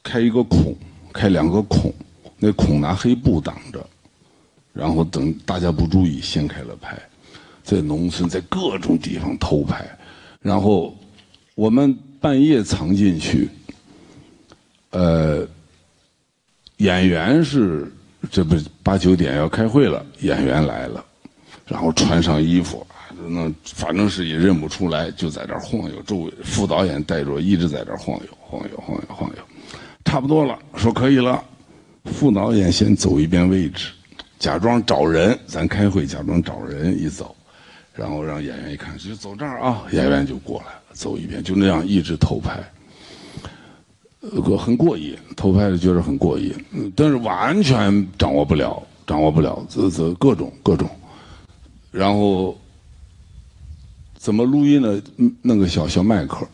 [0.00, 0.72] 开一个孔，
[1.12, 1.92] 开两个孔，
[2.38, 3.84] 那孔拿黑布挡着，
[4.74, 6.98] 然后等大家不注意，掀开了拍，
[7.62, 9.88] 在农村，在各种地方偷拍，
[10.42, 10.94] 然后
[11.54, 13.48] 我们半夜藏进去，
[14.90, 15.46] 呃，
[16.78, 17.90] 演员是
[18.30, 21.02] 这不八九点要开会了，演员来了，
[21.66, 22.86] 然后穿上衣服。
[23.26, 26.02] 那反正是也认不出来，就在这晃悠。
[26.02, 29.36] 周围副导演带着一直在这晃悠，晃悠，晃悠，晃悠。
[30.04, 31.42] 差不多了，说可以了。
[32.06, 33.92] 副导演先走一遍位置，
[34.38, 37.34] 假装找人，咱开会，假装找人一走，
[37.94, 42.62] 然后让演员一看，就走这儿啊，演员就过来了，走一遍，就那样一直偷拍，
[44.20, 46.54] 呃，很过瘾，偷拍的觉得很过瘾，
[46.96, 50.88] 但是完全掌握不了，掌握不了，这这各种各种，
[51.90, 52.56] 然后。
[54.16, 55.02] 怎么录音呢？
[55.42, 56.48] 弄个小小麦克，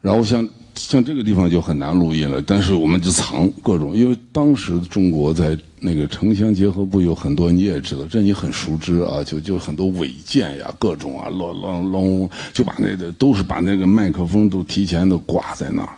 [0.00, 2.42] 然后像像这个地方就很难录音了。
[2.44, 5.56] 但是我们就藏各种，因为当时中国在
[5.86, 9.22] 那个城乡结合部有很多，你也知道，这你很熟知啊。
[9.22, 15.96] 就就很多违建呀，各种啊，乱乱乱，就把那个都是把那个麦克风都提前都挂在那儿，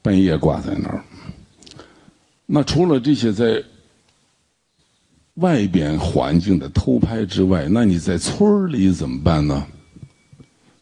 [0.00, 1.04] 半夜挂在那儿。
[2.46, 3.62] 那除了这些在
[5.34, 9.66] 外边环境的偷拍之外，那你在村里怎么办呢？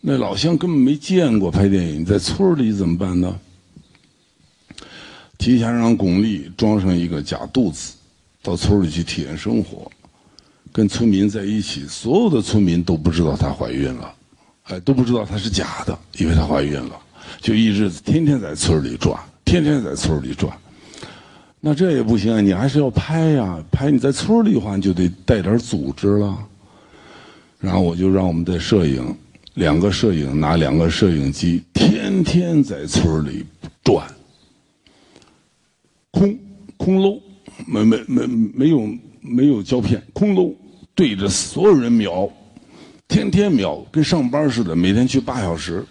[0.00, 3.40] 那老乡根本没见过拍电影，在村里怎么办呢？
[5.36, 7.94] 提前让巩俐装上一个假肚子，
[8.44, 9.90] 到村里去体验生活，
[10.70, 14.14] 跟村民在一起，所有的村民都不知道她怀孕了，
[14.64, 17.00] 哎，都不知道她是假的，以为她怀孕了，
[17.40, 20.54] 就一直天天在村里转，天天在村里转。
[21.58, 26.38] 那这也不行啊，你还是要拍呀，拍你在村里的话，你就得带点组织了。
[27.58, 29.16] 然后我就让我们的摄影。
[29.54, 33.46] 两个摄影拿两个摄影机，天天在村里
[33.84, 34.04] 转，
[36.10, 36.36] 空
[36.76, 37.22] 空搂，
[37.66, 38.88] 没没没没有
[39.20, 40.54] 没有胶片，空搂
[40.94, 42.28] 对着所有人瞄，
[43.08, 45.84] 天天瞄，跟上班似的，每天去八小时。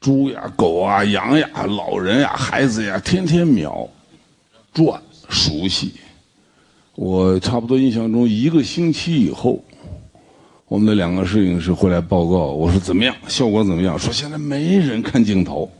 [0.00, 3.88] 猪呀、狗啊、羊呀、老人呀、孩子呀，天天瞄，
[4.72, 5.92] 转熟悉。
[6.94, 9.62] 我差不多印象中一个星期以后。
[10.68, 13.16] 我们的两个摄影师回来报告，我说怎么样？
[13.26, 13.98] 效果怎么样？
[13.98, 15.70] 说现在没人看镜头，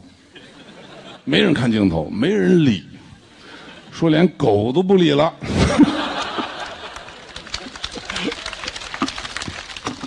[1.25, 2.83] 没人看镜头，没人理，
[3.99, 5.35] 说连狗都不理了。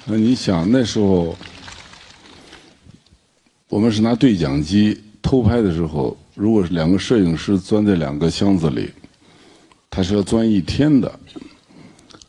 [0.06, 1.38] 那你想那时候，
[3.68, 8.90] 我们是拿对讲机偷拍的时候，如果是两个摄影师钻在两个箱子里，
[9.90, 11.12] 他是要钻一天的。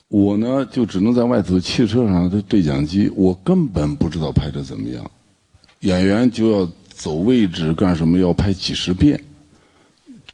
[0.08, 5.08] 我呢，就只能在外头汽车上的对讲机，我根本不知道拍的怎么样。
[5.82, 9.22] 演员就要走位置干什么，要拍几十遍，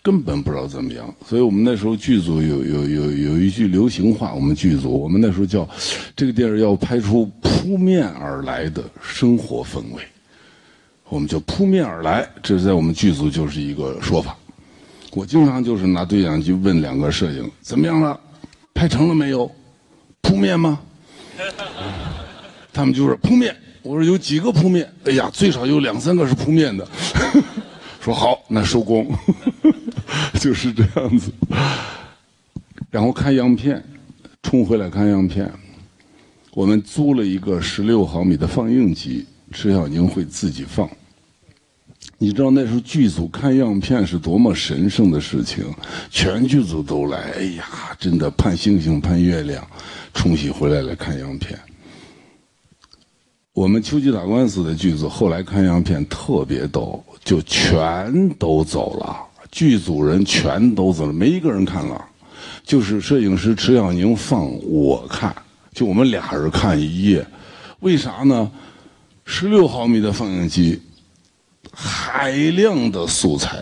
[0.02, 1.14] 根本不知道怎么样。
[1.26, 5.68] 所以我们那时候剧组有有有有一句流行话，我们剧组我们那时候叫
[6.16, 10.02] 这个电影要拍出扑面而来的生活氛围，
[11.08, 14.36] 我们叫扑面而来，这是在我们剧组就是一个说法。
[15.12, 18.18] 我经常就是拿对讲机问两个摄影怎么样了，
[18.74, 19.50] 拍成了没有，
[20.20, 20.78] 扑面吗？
[22.72, 23.56] 他们就是扑面。
[23.82, 24.86] 我说有几个扑面？
[25.06, 26.86] 哎呀，最少有两三个是扑面的。
[28.08, 29.06] 说好，那收工，
[30.40, 31.30] 就是这样子。
[32.90, 33.84] 然后看样片，
[34.42, 35.52] 冲回来看样片。
[36.52, 40.88] 我们租了一个十六毫米的放映机，池小宁会自己放。
[42.16, 45.66] 你知道那时候剧组看样片是多么神圣的事情，
[46.08, 47.18] 全剧组都来。
[47.36, 47.66] 哎呀，
[48.00, 49.62] 真的盼星星盼月亮，
[50.14, 51.58] 冲洗回来来看样片。
[53.58, 59.16] 我们秋季打官司的剧组后来看样片特别逗，就全都走了，
[59.50, 62.00] 剧组人全都走了，没一个人看了，
[62.62, 65.34] 就是摄影师池小宁放我看，
[65.74, 67.26] 就我们俩人看一夜，
[67.80, 68.48] 为啥呢？
[69.24, 70.80] 十六毫米的放映机，
[71.72, 73.58] 海量的素材，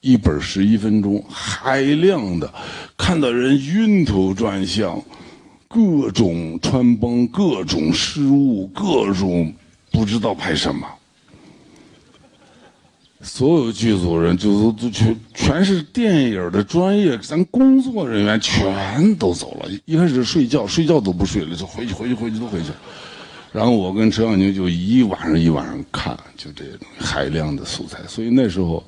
[0.00, 2.52] 一本十一分钟，海量的，
[2.98, 5.00] 看的人晕头转向。
[5.74, 9.52] 各种穿帮，各种失误，各种
[9.90, 10.86] 不知道拍什么。
[13.20, 19.68] 所有剧组人就都全全是电影的专业，咱工作人员全都走了。
[19.84, 22.68] 一开始睡觉，睡觉都不睡了，就回去，回去，回去，都回去。
[23.50, 27.98] 然后我跟陈小宁就一晚上一晚上看，就这种海量的素材。
[28.06, 28.84] 所以那时候，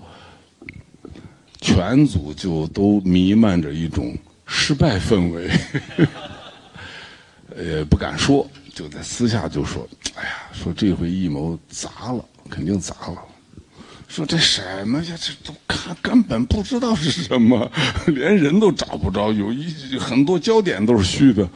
[1.61, 4.15] 全组就都弥漫着一种
[4.47, 5.51] 失败氛围。
[7.57, 13.17] 呃，不敢说，就在私下就说：“哎呀，说这回艺谋砸了，肯定砸了。
[14.09, 15.17] 说这什么呀？
[15.19, 17.73] 这都看根本不知道是什么，
[18.09, 21.49] 连人都找不着，有一很多焦点都是虚的。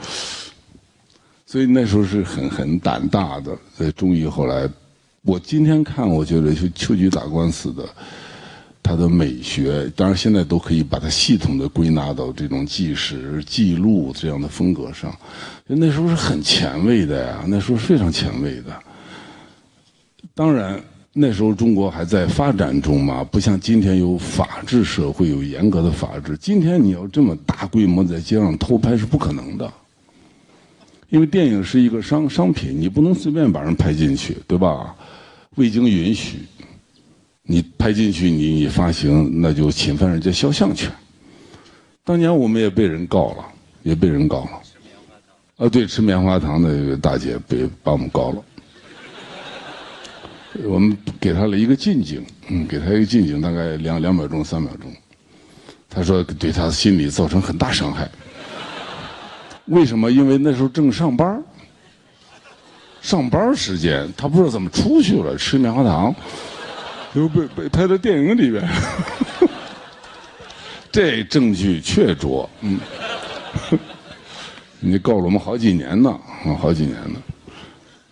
[1.44, 3.54] 所以那时候是很很胆大的。
[3.76, 4.66] 呃，终于后来，
[5.20, 7.86] 我今天看，我觉得就秋菊打官司的。”
[8.90, 15.16] 它的美学，当然现在都可以把它系统的归纳到这种纪实、记录这样的风格上。
[15.68, 18.76] 那时候是很前卫的呀，那时候非常前卫的。
[20.34, 20.82] 当然，
[21.12, 26.36] 那时候中国还在发展中嘛，不像今天有法治社会，有严格的法治。
[26.36, 29.72] 今天你要这么大规模在街上偷拍是不可能的，
[31.10, 34.96] 因为电影是一个商商品，你不能随便把人拍进去，对吧？
[35.54, 36.40] 未经允许。
[37.50, 40.88] 你拍进去，你你发行，那就侵犯人家肖像权。
[42.04, 43.44] 当年我们也被人告了，
[43.82, 44.50] 也被人告了。
[45.56, 48.44] 啊，对，吃棉花糖的大姐被把我们告了。
[50.62, 54.88] 我们给她了一个近景，嗯，给她一个近景，大概两两秒钟、三秒钟。
[55.88, 58.08] 她说对她心理造成很大伤害。
[59.64, 60.08] 为什么？
[60.08, 61.42] 因为那时候正上班
[63.02, 66.14] 上班时间，她不知道怎么出去了，吃棉花糖。
[67.14, 68.62] 都被被拍到电影里边，
[70.92, 72.48] 这证据确凿。
[72.60, 72.78] 嗯，
[74.78, 76.10] 你告了我们好几年呢，
[76.44, 77.20] 啊，好几年呢。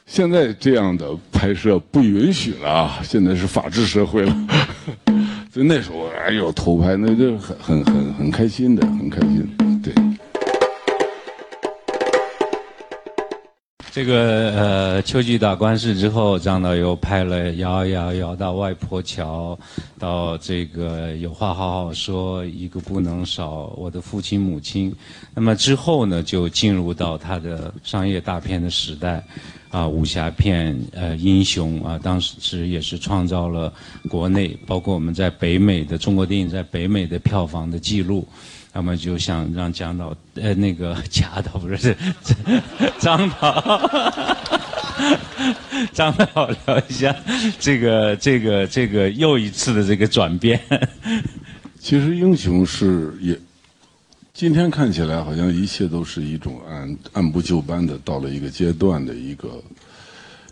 [0.06, 4.46] 现在这样的拍摄不允许了啊，现在是法治社会了。
[5.52, 9.57] 所以那时候，哎呦，偷拍那就很很很很开心的，很开心。
[13.98, 19.58] 这个呃，秋季打官司之后，张导又拍了《摇摇摇到外婆桥》，
[19.98, 24.94] 到这个有话好好说，一个不能少，我的父亲母亲。
[25.34, 29.20] 那么之后呢，就进入到他的商业大片的时代，
[29.68, 33.72] 啊，武侠片，呃，英雄啊，当时也是创造了
[34.08, 38.24] 国内，包括我们在北美的中国电影在北美的票房的记录。
[38.72, 41.96] 那么就想让蒋导，呃，那个 贾导不是
[43.00, 44.20] 张导，
[45.92, 47.14] 张导聊一下
[47.58, 50.60] 这个这个这个又一次的这个转变。
[51.80, 53.36] 其实英雄是也，
[54.34, 59.62] 今天看起来好像一切都是一种按按部就班的到了一个阶段的一个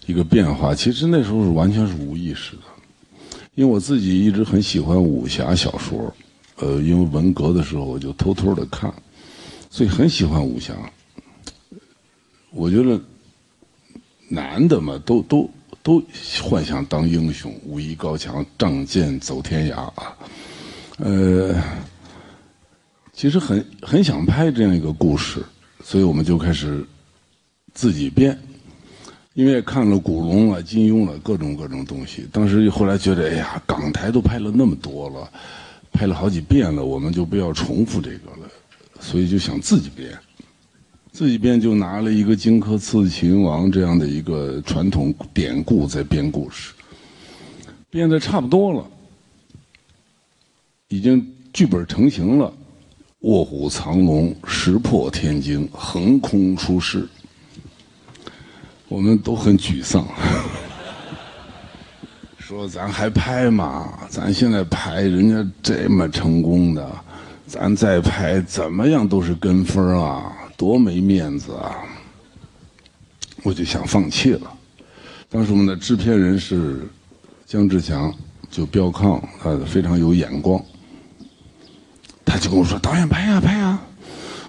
[0.07, 0.75] 一个变化。
[0.75, 2.63] 其实那时候是完全是无意识的，
[3.55, 6.13] 因为我自己一直很喜欢武侠小说。
[6.59, 8.93] 呃，因为文革的时候我就偷偷的看，
[9.71, 10.75] 所以很喜欢武侠。
[12.51, 12.99] 我觉得
[14.29, 15.51] 男的嘛，都都
[15.83, 16.03] 都
[16.43, 20.17] 幻想当英雄，武艺高强，仗剑走天涯啊。
[20.99, 21.55] 呃，
[23.13, 25.45] 其实很很想拍这样一个故事，
[25.85, 26.83] 所以我们就开始
[27.75, 28.39] 自己编。
[29.35, 35.31] 因为看了古龙啊、金庸了各种各种东西，当时后来觉得，哎呀，港台都拍了那么多了。
[35.97, 38.47] 拍了好几遍了，我们就不要重复这个了，
[39.01, 40.13] 所以就想自己编，
[41.11, 46.75] 自己编就拿了一个荆轲刺秦王这样的一个传统典故在编故事，
[47.89, 48.87] 编的差不多了，
[50.89, 52.53] 已经剧本成型了，
[53.21, 57.09] 卧虎藏龙，石破天惊，横空出世，
[58.89, 60.07] 我们都很沮丧。
[62.47, 63.93] 说咱还拍吗？
[64.09, 66.89] 咱现在拍人家这么成功的，
[67.45, 71.75] 咱再拍怎么样都是跟风啊，多没面子啊！
[73.43, 74.49] 我就想放弃了。
[75.29, 76.89] 当时我们的制片人是
[77.45, 78.15] 姜志强，
[78.49, 80.65] 就标抗，他非常有眼光。
[82.25, 83.77] 他就跟我说：“导演拍呀拍呀。”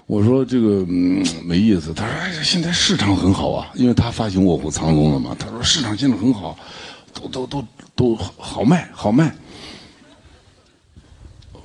[0.06, 0.86] 我说：“这个
[1.44, 6.56] 没意思。”他说：“哎，现在市场很好啊，因为他发行《卧虎藏龙》了嘛。”他说：“市场现在很好，
[7.12, 7.64] 都都都。”
[7.98, 9.34] 都好卖，好卖。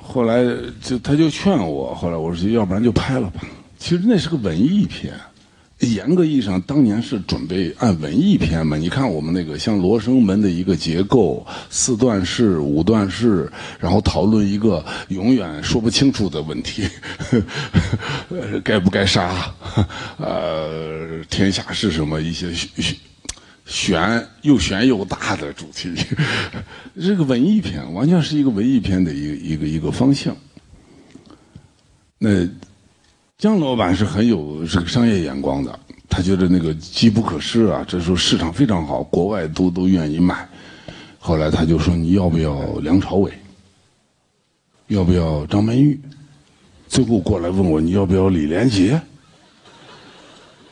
[0.02, 0.44] 后来
[0.82, 3.42] 就他就劝我，后来我说要不然就拍了吧。
[3.78, 5.14] 其实那是个文艺片，
[5.78, 8.76] 严格意义上当年是准备按文艺片嘛。
[8.76, 13.48] 你看我们那个像《罗生门》的一个结构，四段式、五段式，
[13.80, 16.90] 然后讨论一个永远说不清楚的问题：
[18.66, 19.54] 该不该杀？
[20.18, 22.20] 呃，天下是什么？
[22.20, 22.52] 一些。
[23.66, 25.94] 悬又悬又大的主题，
[27.02, 30.36] 这个文艺片完全是一个文艺片的一个一个一个方向。
[32.18, 32.48] 那
[33.38, 40.48] 姜老板是很有这个商业眼光的，他觉得那个机不可失啊，这时候市场非常好，国外都都愿意买。
[41.20, 43.32] 后来他就说：“你要不要梁朝伟？
[44.88, 46.00] 要不要张曼玉？
[46.88, 49.02] 最后过来问我你要不要李连杰？”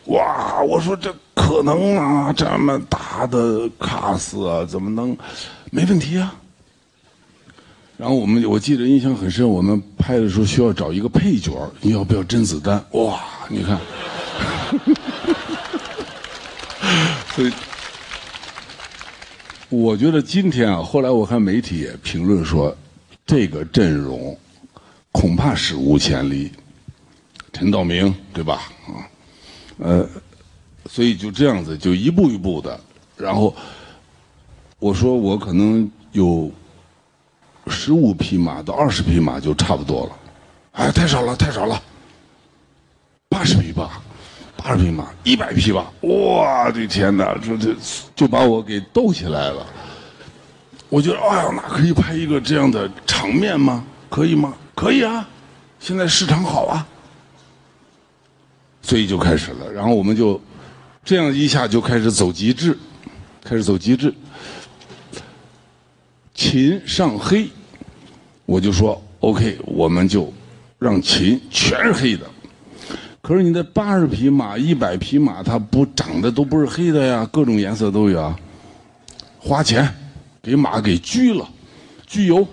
[0.07, 0.61] 哇！
[0.61, 5.17] 我说这可能啊，这么大的卡司啊，怎么能
[5.71, 6.35] 没问题啊？
[7.97, 12.83] 然后我们我记得印象很深，我们拍的时候需要找一个配角，你要不要甄子丹？
[12.91, 13.19] 哇！
[13.49, 13.79] 你看，
[17.33, 17.51] 所以
[19.69, 22.75] 我觉得今天啊，后来我看媒体也评论说，
[23.25, 24.37] 这个阵容
[25.11, 26.51] 恐怕史无前例。
[27.51, 28.61] 陈道明，对吧？
[28.87, 29.09] 啊。
[29.79, 30.07] 呃，
[30.93, 32.77] 所以就这样子，就一步一步的，
[33.15, 33.55] 然后
[34.77, 36.51] 我说我可能有
[37.67, 40.17] 十五匹马到二十匹马就差不多了，
[40.73, 41.81] 哎，太少了，太少了，
[43.29, 44.01] 八十匹吧，
[44.57, 47.73] 八十匹马，一百匹吧，我的天哪，这这
[48.13, 49.65] 就把我给逗起来了。
[50.89, 53.81] 我觉得，哎呀，那可以拍一个这样的场面吗？
[54.09, 54.53] 可以吗？
[54.75, 55.25] 可以啊，
[55.79, 56.85] 现在市场好啊。
[58.81, 60.41] 所以就开始了，然后我们就
[61.03, 62.77] 这样一下就开始走极致，
[63.43, 64.13] 开始走极致。
[66.33, 67.47] 秦上黑，
[68.45, 70.31] 我就说 OK，我们就
[70.79, 72.25] 让秦全是黑的。
[73.21, 78.35] 可是你的八十匹马、一百匹马，它不长得都不是黑的呀，各种颜色都有啊。
[79.37, 79.87] 花钱
[80.41, 81.47] 给马给焗了，
[82.09, 82.47] 焗油。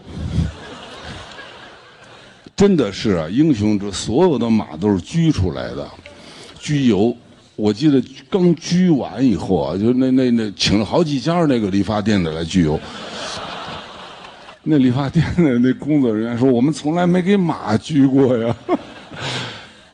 [2.57, 5.89] 真的是啊，英雄这所有的马都是焗出来的。
[6.61, 7.17] 焗油，
[7.59, 8.01] 我记得
[8.31, 12.79] 刚焗完以后啊，就那那那请了好几家那个理发店的来焗油。
[14.63, 18.57] 那理发店的那工作人员说：“我们从来没给马焗过呀。”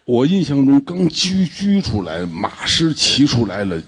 [0.05, 3.83] 我印象中刚焗焗出来，马师骑出来了，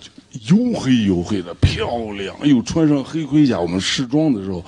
[0.46, 2.34] 黝黑黝黑的，漂亮。
[2.40, 4.64] 哎呦，穿上黑盔甲，我们试装的时候，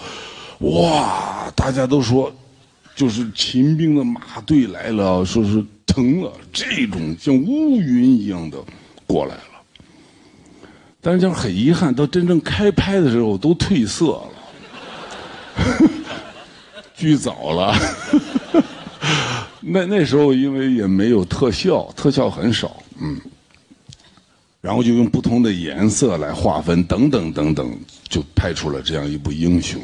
[0.83, 2.31] 哇，大家都说，
[2.95, 5.65] 就是秦兵的马队来了，说是。
[5.87, 8.59] 疼了这种像乌云一样的
[9.09, 9.43] 过来了，
[11.01, 14.31] 但是就很遗憾，到真正开拍的时候都褪色了，
[16.95, 17.75] 剧早了。
[19.61, 23.21] 那那时候因为也没有特效，特效很少，嗯，
[24.61, 27.79] 然后就用不同的颜色来划分，等等等等，
[28.09, 29.81] 就拍出了这样一部英雄。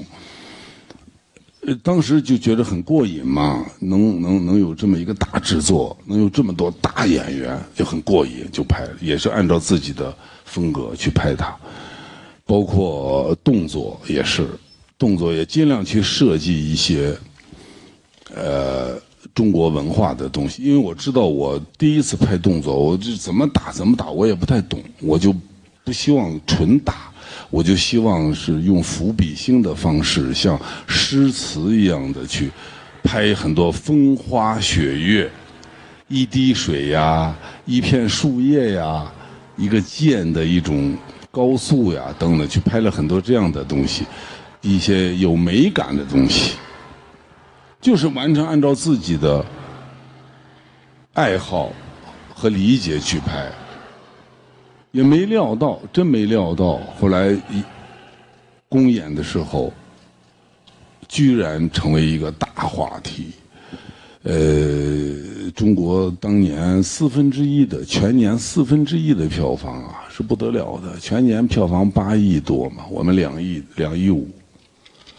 [1.67, 11.57] 呃，当时就觉得很过瘾嘛，能能能有这么一个大制作，能有这么多大演员，就很过瘾，就拍，也是按照自己的风格去拍它，
[12.45, 14.47] 包括动作也是，
[14.99, 17.17] 动作也尽量去设计一些，
[18.35, 19.01] 呃，
[19.35, 25.35] 中国文化的东西，因为我知道我第一次拍动作，我就怎么打怎么打，我也不太懂，我就
[25.83, 27.11] 不希望纯打。
[27.55, 32.51] 我就希望是用伏笔星的方式，像诗词一样的去
[33.01, 35.31] 拍很多风花雪月，
[36.09, 37.33] 一滴水呀，
[37.65, 39.07] 一片树叶呀，
[39.57, 40.97] 一个剑的一种
[41.31, 44.05] 高速呀等等，去拍了很多这样的东西，
[44.61, 46.57] 一些有美感的东西，
[47.81, 49.47] 就是完全按照自己的
[51.13, 51.73] 爱好
[52.35, 53.49] 和理解去拍。
[54.95, 57.61] 也没料到，真没料到，后来一
[58.69, 59.73] 公演的时候，
[61.09, 63.33] 居然成为一个大话题。
[64.23, 70.97] 呃，中国当年四分之一的全年四分之一的票房啊，是不得了的。
[71.01, 74.29] 全年票房八亿多嘛，我们两亿两亿五。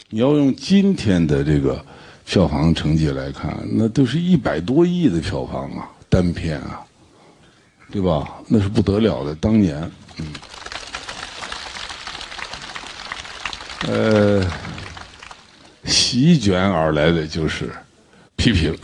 [0.10, 1.84] 你要用今天的这个
[2.26, 6.85] 票房成绩来看，那都是一百多亿的票房啊，单片啊，
[7.92, 8.28] 对吧？
[8.48, 9.34] 那是不得了的。
[9.36, 10.28] 当年，嗯，
[13.88, 14.52] 呃，
[15.86, 17.72] 席卷而来的就是
[18.36, 18.78] 批评，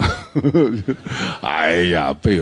[1.41, 2.41] 哎呀，被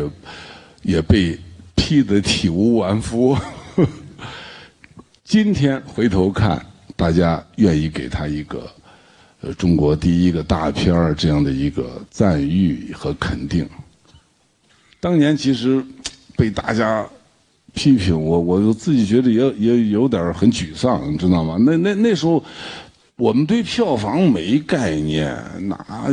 [0.83, 1.37] 也被
[1.75, 3.37] 批得体无完肤。
[5.23, 6.63] 今天回头看，
[6.95, 8.69] 大家愿意给他一个
[9.41, 13.67] 呃中国第一个大片儿这样的一个赞誉和肯定。
[14.99, 15.81] 当年其实
[16.39, 17.05] 被大家
[17.73, 21.57] 批评我，我自己觉得也也有点很沮丧，你知道吗？
[21.59, 22.41] 那那那时候
[23.17, 26.07] 我们对票房没概念，哪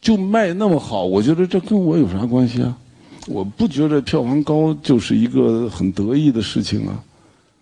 [0.00, 1.04] 就卖那么好？
[1.04, 2.78] 我觉得这跟我有啥关系啊？
[3.26, 7.02] 我不觉得票房高就是一个很得意的事情啊。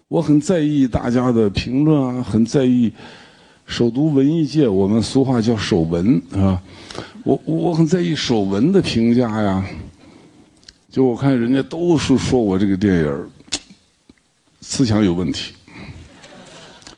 [0.08, 2.92] 我很在意大家的评论啊，很在意
[3.64, 6.60] 首都文艺界，我们俗话叫首文啊。
[7.24, 9.64] 我我很在意首文的评价呀。
[10.90, 13.30] 就我看人家都是说我这个电影
[14.60, 15.54] 思想有问题，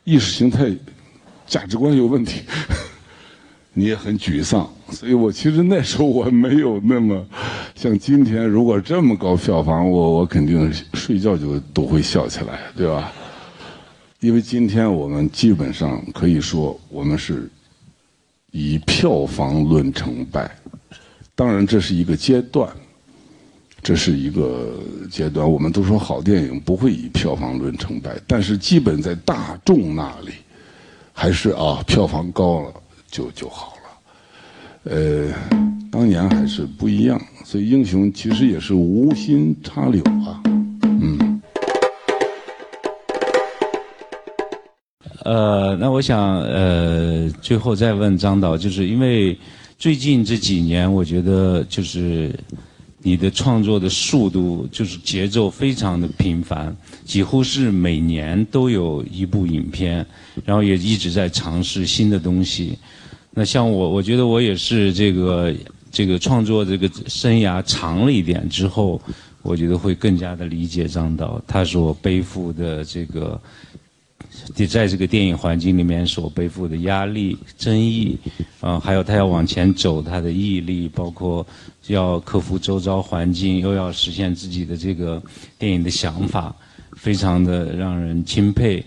[0.04, 0.74] 意识形态、
[1.46, 2.40] 价值观有问题，
[3.74, 4.66] 你也很沮丧。
[4.90, 7.22] 所以我其实那时候我没有那么
[7.74, 13.12] 像今天，如果这么高票房，我我肯定睡觉就都会笑起来，对吧？
[14.20, 17.50] 因为今天我们基本上可以说，我们是
[18.52, 20.50] 以票房论成败。
[21.34, 22.68] 当然，这是一个阶段。
[23.82, 24.78] 这是一个
[25.10, 30.30] 阶段，我们都说好电影不会以票房论成败，但是基本在大众那里，
[31.12, 32.72] 还是啊票房高了
[33.10, 34.92] 就就好了。
[34.94, 35.28] 呃，
[35.90, 40.40] 当年还是不一样，所以英雄其实也是无心插柳啊，
[40.84, 41.42] 嗯。
[45.24, 49.36] 呃，那我想呃，最后再问张导，就是因为
[49.76, 52.32] 最近这几年，我觉得就是。
[53.04, 56.74] 你的创作的速度就是节奏非常的频繁，
[57.04, 60.06] 几乎是每年都有一部影片，
[60.44, 62.78] 然后也一直在尝试新的东西。
[63.32, 65.52] 那像我，我觉得我也是这个
[65.90, 69.00] 这个创作这个生涯长了一点之后，
[69.42, 73.40] 我觉得会更加的理解张导他所背负的这个。
[74.54, 78.18] 得在这个电影环境里面所背负的压力、争议，
[78.60, 81.46] 啊，还有他要往前走，他的毅力，包括
[81.86, 85.22] 要克服周遭环境，又要实现自己的这个
[85.58, 86.54] 电影的想法，
[86.92, 88.84] 非常的让人钦佩。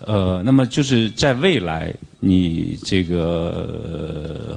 [0.00, 4.56] 呃，那么就是在未来，你这个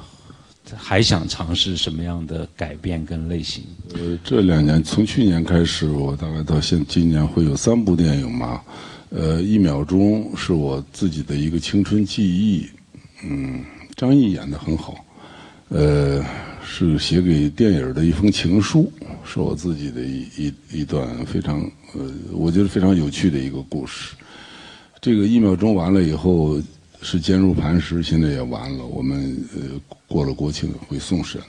[0.75, 3.63] 还想尝试什么样的改变跟类型？
[3.95, 8.61] 呃，这两年从去年开始，我大概到现今年会有三部电影嘛。
[9.13, 12.65] 呃，一秒钟是我自己的一个青春记忆，
[13.25, 13.61] 嗯，
[13.97, 15.03] 张译演的很好，
[15.67, 16.25] 呃，
[16.65, 18.89] 是写给电影的一封情书，
[19.25, 21.59] 是我自己的一一一段非常
[21.93, 24.15] 呃，我觉得非常有趣的一个故事。
[25.01, 26.61] 这个一秒钟完了以后
[27.01, 29.61] 是坚如磐石，现在也完了，我们呃
[30.07, 31.41] 过了国庆会送审，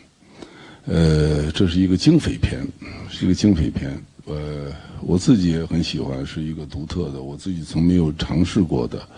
[0.86, 2.66] 呃，这是一个警匪片，
[3.08, 3.96] 是一个警匪片。
[4.24, 9.08] 呃，我自己也很喜欢，是一个独特的，我自己从没有尝试过的。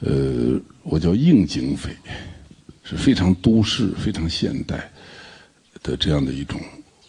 [0.00, 1.90] 呃，我叫硬警匪，
[2.84, 4.90] 是非常都市、非常现代
[5.82, 6.60] 的这样的一种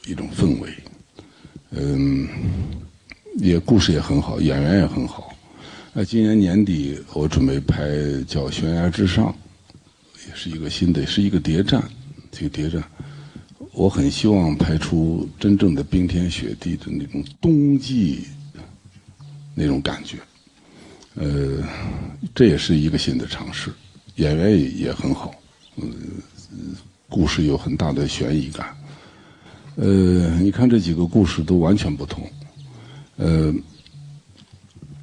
[0.07, 0.69] 一种氛围。
[1.71, 2.27] 嗯，
[3.35, 5.33] 也故事也很好，演员也很好。
[5.91, 7.87] 那今年年底我准备拍
[8.27, 9.27] 叫《悬崖之上》，
[10.27, 11.83] 也是一个新的，是一个谍战，
[12.31, 12.83] 这个谍战。
[13.73, 18.27] 我很希望拍出真正的冰天雪地的那种冬季
[19.55, 20.19] 那种感觉，
[21.15, 21.63] 呃，
[22.35, 23.73] 这也是一个新的尝试，
[24.17, 25.33] 演员也也很好，
[25.77, 25.91] 嗯，
[27.09, 28.77] 故事有很大的悬疑感，
[29.75, 32.29] 呃，你看这几个故事都完全不同，
[33.17, 33.51] 呃，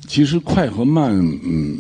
[0.07, 1.11] 其实快和慢，
[1.43, 1.77] 嗯，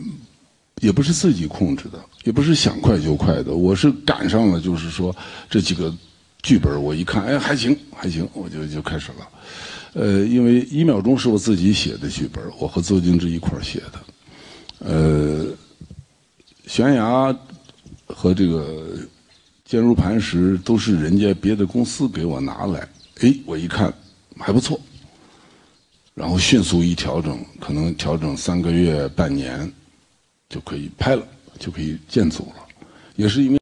[0.80, 5.14] 也不是自己控制的，也不是想快就快的，我是赶上了，就是说
[5.48, 5.94] 这几个。
[6.42, 9.28] 剧本我一看，哎，还行，还行，我就就开始了。
[9.92, 14.00] 呃，因为一秒钟是我自己写的剧本，我和邹静之一块写的。
[14.78, 15.46] 呃，
[16.66, 17.36] 悬崖
[18.06, 18.96] 和这个
[19.64, 22.88] 坚如磐石都是人家别的公司给我拿来，
[23.20, 23.92] 哎，我一看
[24.38, 24.80] 还不错，
[26.14, 29.70] 然后迅速一调整，可能调整三个月、半年
[30.48, 31.22] 就可以拍了，
[31.58, 32.84] 就可以建组了，
[33.16, 33.58] 也是因为。